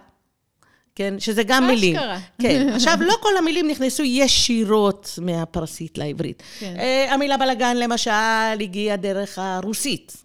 כן, 0.95 1.15
שזה 1.19 1.43
גם 1.43 1.67
מילים. 1.67 1.97
אשכרה. 1.97 2.19
כן. 2.39 2.69
עכשיו, 2.75 2.97
לא 3.01 3.15
כל 3.21 3.37
המילים 3.39 3.69
נכנסו 3.69 4.03
ישירות 4.03 5.19
מהפרסית 5.23 5.99
לעברית. 5.99 6.43
כן. 6.59 6.75
אה, 6.79 7.15
המילה 7.15 7.37
בלגן, 7.37 7.77
למשל, 7.77 8.11
הגיעה 8.61 8.97
דרך 8.97 9.39
הרוסית. 9.39 10.25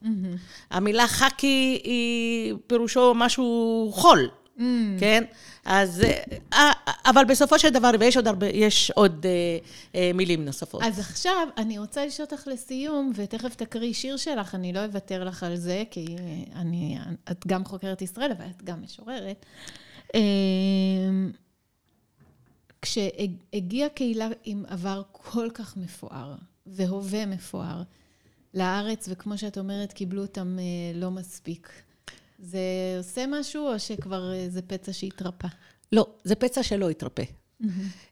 המילה 0.71 1.07
חכי 1.07 1.81
היא 1.83 2.53
פירושו 2.67 3.13
משהו 3.15 3.89
חול, 3.93 4.29
כן? 4.99 5.23
אז, 5.67 6.03
אה, 6.53 6.71
אבל 7.05 7.25
בסופו 7.25 7.59
של 7.59 7.69
דבר, 7.69 7.91
ויש 7.99 8.17
עוד 8.17 8.27
הרבה, 8.27 8.47
יש 8.47 8.91
עוד 8.91 9.25
אה, 9.25 9.57
אה, 9.95 10.11
מילים 10.13 10.45
נוספות. 10.45 10.83
אז 10.83 10.99
עכשיו, 10.99 11.47
אני 11.57 11.79
רוצה 11.79 12.05
לשאול 12.05 12.27
אותך 12.31 12.47
לסיום, 12.47 13.11
ותכף 13.15 13.55
תקריא 13.55 13.93
שיר 13.93 14.17
שלך, 14.17 14.55
אני 14.55 14.73
לא 14.73 14.85
אוותר 14.85 15.23
לך 15.23 15.43
על 15.43 15.55
זה, 15.55 15.83
כי 15.91 16.05
אני, 16.55 16.97
את 17.31 17.47
גם 17.47 17.65
חוקרת 17.65 18.01
ישראל, 18.01 18.31
אבל 18.31 18.45
את 18.45 18.63
גם 18.63 18.81
משוררת. 18.81 19.45
כשהגיעה 22.81 23.89
קהילה 23.89 24.27
עם 24.43 24.63
עבר 24.67 25.01
כל 25.11 25.49
כך 25.53 25.77
מפואר, 25.77 26.35
והווה 26.65 27.25
מפואר, 27.25 27.83
לארץ, 28.53 29.07
וכמו 29.11 29.37
שאת 29.37 29.57
אומרת, 29.57 29.93
קיבלו 29.93 30.21
אותם 30.21 30.57
אה, 30.59 30.99
לא 30.99 31.11
מספיק. 31.11 31.69
זה 32.39 32.59
עושה 32.97 33.25
משהו, 33.27 33.67
או 33.67 33.79
שכבר 33.79 34.33
אה, 34.33 34.45
זה 34.49 34.61
פצע 34.61 34.93
שהתרפא? 34.93 35.47
לא, 35.91 36.07
זה 36.23 36.35
פצע 36.35 36.63
שלא 36.63 36.89
התרפא. 36.89 37.23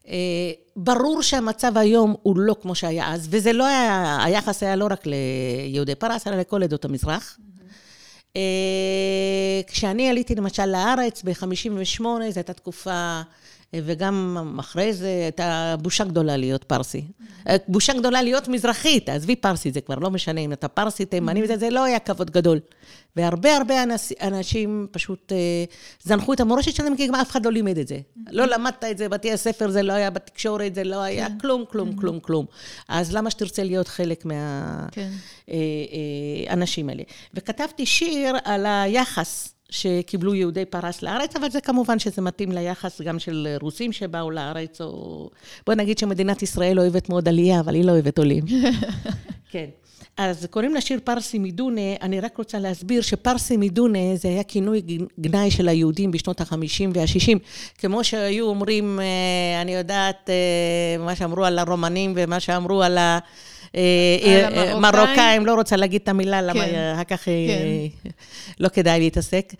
אה, 0.08 0.52
ברור 0.76 1.22
שהמצב 1.22 1.76
היום 1.76 2.14
הוא 2.22 2.36
לא 2.38 2.56
כמו 2.62 2.74
שהיה 2.74 3.14
אז, 3.14 3.28
וזה 3.30 3.52
לא 3.52 3.66
היה, 3.66 4.18
היחס 4.24 4.62
היה 4.62 4.76
לא 4.76 4.86
רק 4.90 5.06
ליהודי 5.06 5.94
פרס, 5.94 6.26
אלא 6.26 6.36
לכל 6.36 6.62
עדות 6.62 6.84
המזרח. 6.84 7.38
אה, 8.36 9.60
כשאני 9.66 10.08
עליתי 10.08 10.34
למשל 10.34 10.66
לארץ 10.66 11.22
ב-58, 11.22 12.02
זו 12.02 12.18
הייתה 12.36 12.52
תקופה 12.52 13.20
וגם 13.74 14.56
אחרי 14.60 14.92
זה 14.92 15.08
הייתה 15.08 15.74
בושה 15.82 16.04
גדולה 16.04 16.36
להיות 16.36 16.64
פרסי. 16.64 17.04
בושה 17.68 17.92
גדולה 17.92 18.22
להיות 18.22 18.48
מזרחית, 18.48 19.08
עזבי 19.08 19.36
פרסי, 19.36 19.72
זה 19.72 19.80
כבר 19.80 19.94
לא 19.94 20.10
משנה 20.10 20.40
אם 20.40 20.52
אתה 20.52 20.68
פרסי, 20.68 21.04
תימני 21.04 21.44
וזה, 21.44 21.56
זה 21.56 21.70
לא 21.70 21.84
היה 21.84 21.98
כבוד 21.98 22.30
גדול. 22.30 22.60
והרבה 23.16 23.56
הרבה 23.56 23.74
אנשים 24.22 24.86
פשוט 24.90 25.32
אה, 25.32 25.64
זנחו 26.02 26.32
את 26.32 26.40
המורשת 26.40 26.74
שלהם, 26.74 26.96
כי 26.96 27.06
גם 27.06 27.14
אף 27.14 27.30
אחד 27.30 27.44
לא 27.44 27.52
לימד 27.52 27.78
את 27.78 27.88
זה. 27.88 27.98
לא 28.30 28.44
למדת 28.46 28.84
את 28.90 28.98
זה 28.98 29.08
בבתי 29.08 29.32
הספר, 29.32 29.70
זה 29.70 29.82
לא 29.82 29.92
היה 29.92 30.10
בתקשורת, 30.10 30.74
זה 30.74 30.84
לא 30.84 31.02
היה 31.02 31.28
כן. 31.28 31.38
כלום, 31.38 31.64
כלום, 31.70 31.96
כלום, 31.96 32.20
כלום. 32.20 32.46
אז 32.88 33.14
למה 33.14 33.30
שתרצה 33.30 33.64
להיות 33.64 33.88
חלק 33.88 34.24
מהאנשים 34.24 34.90
כן. 34.92 35.10
אה, 35.50 36.88
אה, 36.88 36.88
האלה? 36.88 37.02
וכתבתי 37.34 37.86
שיר 37.86 38.36
על 38.44 38.66
היחס. 38.66 39.55
שקיבלו 39.70 40.34
יהודי 40.34 40.64
פרס 40.64 41.02
לארץ, 41.02 41.36
אבל 41.36 41.50
זה 41.50 41.60
כמובן 41.60 41.98
שזה 41.98 42.22
מתאים 42.22 42.52
ליחס 42.52 43.00
גם 43.00 43.18
של 43.18 43.56
רוסים 43.60 43.92
שבאו 43.92 44.30
לארץ, 44.30 44.80
או... 44.80 45.30
בוא 45.66 45.74
נגיד 45.74 45.98
שמדינת 45.98 46.42
ישראל 46.42 46.80
אוהבת 46.80 47.08
מאוד 47.08 47.28
עלייה, 47.28 47.60
אבל 47.60 47.74
היא 47.74 47.84
לא 47.84 47.92
אוהבת 47.92 48.18
עולים. 48.18 48.44
כן. 49.52 49.66
אז 50.16 50.46
קוראים 50.50 50.74
לשיר 50.74 51.00
פרסי 51.04 51.38
מדונה, 51.38 51.96
אני 52.02 52.20
רק 52.20 52.38
רוצה 52.38 52.58
להסביר 52.58 53.02
שפרסי 53.02 53.56
מדונה 53.56 54.16
זה 54.16 54.28
היה 54.28 54.42
כינוי 54.42 54.82
גנאי 55.20 55.50
של 55.50 55.68
היהודים 55.68 56.10
בשנות 56.10 56.40
ה-50 56.40 56.90
וה-60. 56.94 57.38
כמו 57.78 58.04
שהיו 58.04 58.46
אומרים, 58.46 59.00
אה, 59.00 59.62
אני 59.62 59.74
יודעת, 59.74 60.30
אה, 60.30 61.04
מה 61.04 61.16
שאמרו 61.16 61.44
על 61.44 61.58
הרומנים 61.58 62.12
ומה 62.16 62.40
שאמרו 62.40 62.82
על 62.82 62.98
ה... 62.98 63.18
אה, 63.76 63.82
אה, 64.56 64.80
מרוקאים, 64.80 65.46
לא 65.46 65.54
רוצה 65.54 65.76
להגיד 65.76 66.00
את 66.02 66.08
המילה, 66.08 66.42
למה 66.42 66.64
כן. 66.64 66.92
אחר 66.94 67.04
כך 67.04 67.28
אה, 67.28 67.34
כן. 68.04 68.10
לא 68.60 68.68
כדאי 68.68 69.00
להתעסק. 69.00 69.52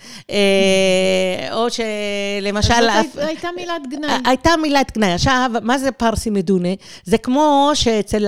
או 1.53 1.67
שלמשל... 1.71 2.89
הייתה 3.17 3.49
מילת 3.57 3.83
גנאי. 3.91 4.11
הייתה 4.25 4.51
מילת 4.63 4.93
גנאי. 4.99 5.13
עכשיו, 5.13 5.51
מה 5.63 5.79
זה 5.79 5.93
פרסי 5.93 6.31
מדונה? 6.31 6.69
זה 7.05 7.19
כמו 7.19 7.71
שאצל 7.75 8.27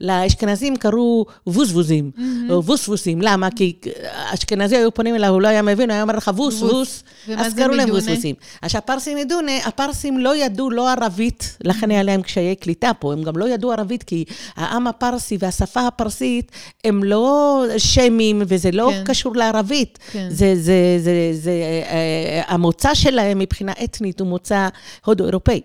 האשכנזים 0.00 0.76
קראו 0.76 1.26
ווסווזים, 1.46 2.10
או 2.50 2.64
ווסווסים. 2.64 3.22
למה? 3.22 3.48
כי 3.56 3.76
אשכנזי 4.34 4.76
היו 4.76 4.94
פונים 4.94 5.14
אליו, 5.14 5.32
הוא 5.32 5.42
לא 5.42 5.48
היה 5.48 5.62
מבין, 5.62 5.90
הוא 5.90 5.94
היה 5.94 6.02
אומר 6.02 6.16
לך 6.16 6.30
ווס, 6.36 6.62
ווס, 6.62 7.04
אז 7.36 7.54
קראו 7.54 7.74
להם 7.74 7.90
ווסווזים. 7.90 8.34
עכשיו, 8.62 8.80
פרסי 8.84 9.14
מדונה, 9.14 9.52
הפרסים 9.64 10.18
לא 10.18 10.36
ידעו 10.36 10.70
לא 10.70 10.90
ערבית, 10.90 11.56
לכן 11.64 11.90
היה 11.90 12.02
להם 12.02 12.22
קשיי 12.22 12.56
קליטה 12.56 12.90
פה, 12.98 13.12
הם 13.12 13.22
גם 13.22 13.36
לא 13.36 13.48
ידעו 13.48 13.72
ערבית, 13.72 14.02
כי 14.02 14.24
העם 14.56 14.86
הפרסי... 14.86 15.15
הפרסי 15.16 15.36
והשפה 15.40 15.86
הפרסית 15.86 16.52
הם 16.84 17.04
לא 17.04 17.64
שמים, 17.78 18.42
וזה 18.46 18.70
לא 18.70 18.90
כן. 18.92 19.04
קשור 19.04 19.36
לערבית. 19.36 19.98
כן. 20.12 20.26
זה, 20.30 20.54
זה, 20.56 20.96
זה, 20.98 21.30
זה, 21.32 21.50
אה, 21.90 22.42
המוצא 22.46 22.94
שלהם 22.94 23.38
מבחינה 23.38 23.72
אתנית 23.84 24.20
הוא 24.20 24.28
מוצא 24.28 24.68
הודו-אירופאי. 25.04 25.60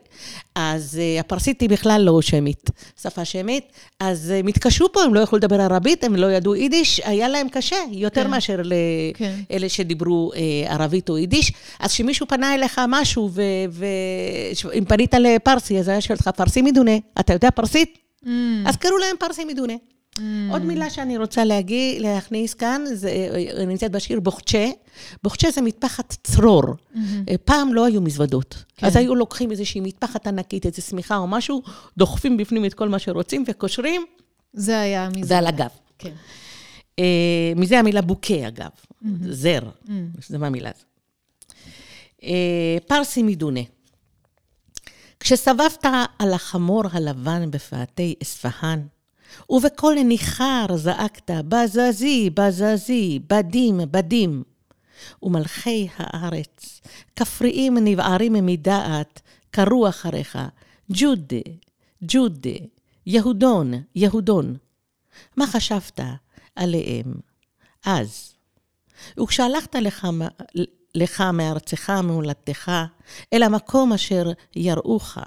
אז 0.56 1.00
אה, 1.02 1.20
הפרסית 1.20 1.62
היא 1.62 1.70
בכלל 1.70 2.02
לא 2.02 2.22
שמית, 2.22 2.70
שפה 3.02 3.26
שמית. 3.26 3.64
אז 4.00 4.30
הם 4.30 4.48
התקשו 4.48 4.92
פה, 4.94 5.04
הם 5.04 5.14
לא 5.14 5.20
יכלו 5.20 5.38
לדבר 5.38 5.62
ערבית, 5.62 6.04
הם 6.04 6.16
לא 6.16 6.32
ידעו 6.32 6.56
יידיש, 6.56 7.02
היה 7.04 7.28
להם 7.30 7.50
קשה, 7.50 7.78
יותר 7.92 8.24
כן. 8.24 8.30
מאשר 8.30 8.56
לאלה 8.56 9.60
כן. 9.60 9.70
שדיברו 9.70 10.32
אה, 10.36 10.74
ערבית 10.74 11.10
או 11.10 11.18
יידיש. 11.18 11.52
אז 11.80 11.92
כשמישהו 11.92 12.28
פנה 12.28 12.56
אליך 12.56 12.82
משהו, 12.88 13.30
ואם 13.72 14.86
פנית 14.86 15.14
לפרסי, 15.14 15.80
אז 15.80 15.88
היה 15.88 16.02
שואל 16.02 16.18
אותך, 16.18 16.30
פרסי 16.36 16.62
מדונה, 16.62 16.98
אתה 17.20 17.34
יודע 17.34 17.50
פרסית? 17.52 18.02
Mm. 18.26 18.28
אז 18.66 18.78
קראו 18.78 18.98
להם 18.98 19.16
פרסי 19.20 19.46
מדונה. 19.46 19.74
Mm. 20.18 20.22
עוד 20.52 20.66
מילה 20.66 20.90
שאני 20.90 21.18
רוצה 21.18 21.46
להגיד, 21.46 22.02
להכניס 22.02 22.54
כאן, 22.54 22.82
זה 22.94 23.10
אה, 23.58 23.66
נמצאת 23.66 23.92
בשיר 23.92 24.20
בוחצ'ה. 24.20 24.70
בוחצ'ה 25.24 25.52
זה 25.52 25.62
מטפחת 25.62 26.18
צרור. 26.24 26.64
Mm-hmm. 26.64 26.98
אה, 27.30 27.36
פעם 27.46 27.74
לא 27.74 27.86
היו 27.86 28.02
מזוודות. 28.02 28.64
כן. 28.78 28.88
אז 28.88 28.96
היו 28.96 29.16
לוקחים 29.16 29.52
איזושהי 29.52 29.82
מטפחת 29.82 30.28
ענקית, 30.28 30.66
איזו 30.66 30.82
שמיכה 30.82 31.18
או 31.18 31.28
משהו, 31.28 31.62
דוחפים 31.98 32.38
בפנים 32.38 32.66
את 32.66 32.74
כל 32.74 32.90
מה 32.90 33.00
שרוצים 33.00 33.44
וקושרים. 33.48 34.06
זה 34.54 34.80
היה 34.80 35.10
מזוודה. 35.10 35.28
זה 35.28 35.38
על 35.38 35.48
הגב. 35.48 35.70
כן. 36.00 36.14
Uh, 36.98 37.04
מזה 37.56 37.80
המילה 37.80 38.02
בוקה, 38.02 38.48
אגב. 38.48 38.70
Mm-hmm. 38.70 39.08
זר. 39.30 39.60
Mm-hmm. 39.86 39.92
זה 40.28 40.38
מה 40.38 40.48
המילה 40.48 40.70
הזאת. 40.70 40.86
Uh, 42.22 42.24
פרסי 42.88 43.24
מדונה. 43.24 43.62
כשסבבת 45.22 45.86
על 46.20 46.34
החמור 46.34 46.84
הלבן 46.92 47.52
בפאתי 47.52 48.16
אספהאן, 48.24 48.82
ובקול 49.50 49.96
ניחר 50.04 50.66
זעקת, 50.76 51.32
בזזי, 51.32 52.30
בזזי, 52.30 53.20
בדים, 53.30 53.80
בדים. 53.92 54.44
ומלכי 55.24 55.88
הארץ, 55.98 56.82
כפריים 57.16 57.78
נבערים 57.78 58.34
מדעת, 58.46 59.22
קראו 59.52 59.90
אחריך, 59.90 60.40
ג'ודה, 60.92 61.52
ג'ודה, 62.04 62.60
יהודון, 63.06 63.74
יהודון. 63.96 64.58
מה 65.38 65.48
חשבת 65.48 66.00
עליהם 66.56 67.14
אז? 67.86 68.34
וכשהלכת 69.20 69.76
לך 69.76 70.08
לך 70.96 71.22
מארצך 71.22 71.92
ומולדתך, 72.00 72.72
אל 73.34 73.44
המקום 73.44 73.94
אשר 73.94 74.32
יראוך. 74.56 75.18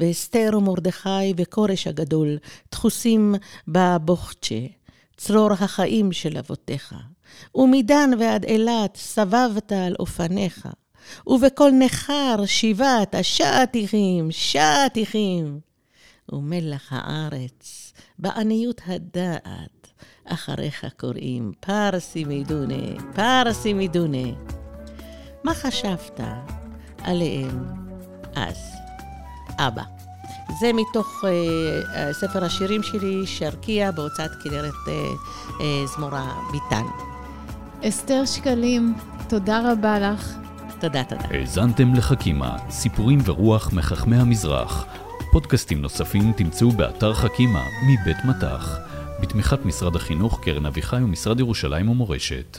ואסתר 0.00 0.50
ומרדכי 0.56 1.34
וכורש 1.36 1.86
הגדול, 1.86 2.38
דחוסים 2.72 3.34
בבוכצ'ה, 3.68 4.66
צרור 5.16 5.52
החיים 5.52 6.12
של 6.12 6.38
אבותיך. 6.38 6.94
ומדן 7.54 8.10
ועד 8.18 8.44
אילת 8.44 8.96
סבבת 8.96 9.72
על 9.72 9.94
אופניך, 9.98 10.68
ובכל 11.26 11.70
נכר 11.70 12.36
שיבת 12.46 13.14
השעתיכים, 13.14 14.30
שעתיכים. 14.30 15.60
ומלח 16.32 16.88
הארץ, 16.90 17.92
בעניות 18.18 18.80
הדעת, 18.86 19.92
אחריך 20.24 20.86
קוראים 20.96 21.52
פרסי 21.60 22.24
מדונה, 22.24 23.12
פרסי 23.14 23.72
מדונה. 23.72 24.63
מה 25.44 25.54
חשבת 25.54 26.20
עליהם 27.02 27.64
אז, 28.34 28.56
אבא? 29.58 29.82
זה 30.60 30.70
מתוך 30.74 31.24
uh, 31.24 32.12
ספר 32.12 32.44
השירים 32.44 32.82
שלי, 32.82 33.26
שרקיע, 33.26 33.90
בהוצאת 33.90 34.30
כנרת 34.44 34.72
uh, 34.72 34.88
uh, 35.48 35.62
זמורה 35.96 36.34
ביטן. 36.52 36.84
אסתר 37.88 38.24
שקלים, 38.26 38.94
תודה 39.28 39.72
רבה 39.72 39.98
לך. 39.98 40.34
תודה, 40.80 41.04
תודה. 41.04 41.24
האזנתם 41.30 41.94
לחכימה, 41.94 42.56
סיפורים 42.70 43.18
ורוח 43.24 43.72
מחכמי 43.72 44.16
המזרח. 44.16 44.86
פודקאסטים 45.32 45.82
נוספים 45.82 46.32
תמצאו 46.32 46.70
באתר 46.70 47.14
חכימה 47.14 47.64
מבית 47.86 48.24
מטח, 48.24 48.78
בתמיכת 49.20 49.64
משרד 49.64 49.96
החינוך, 49.96 50.40
קרן 50.42 50.66
אביחי 50.66 50.96
ומשרד 50.96 51.40
ירושלים 51.40 51.88
ומורשת. 51.88 52.58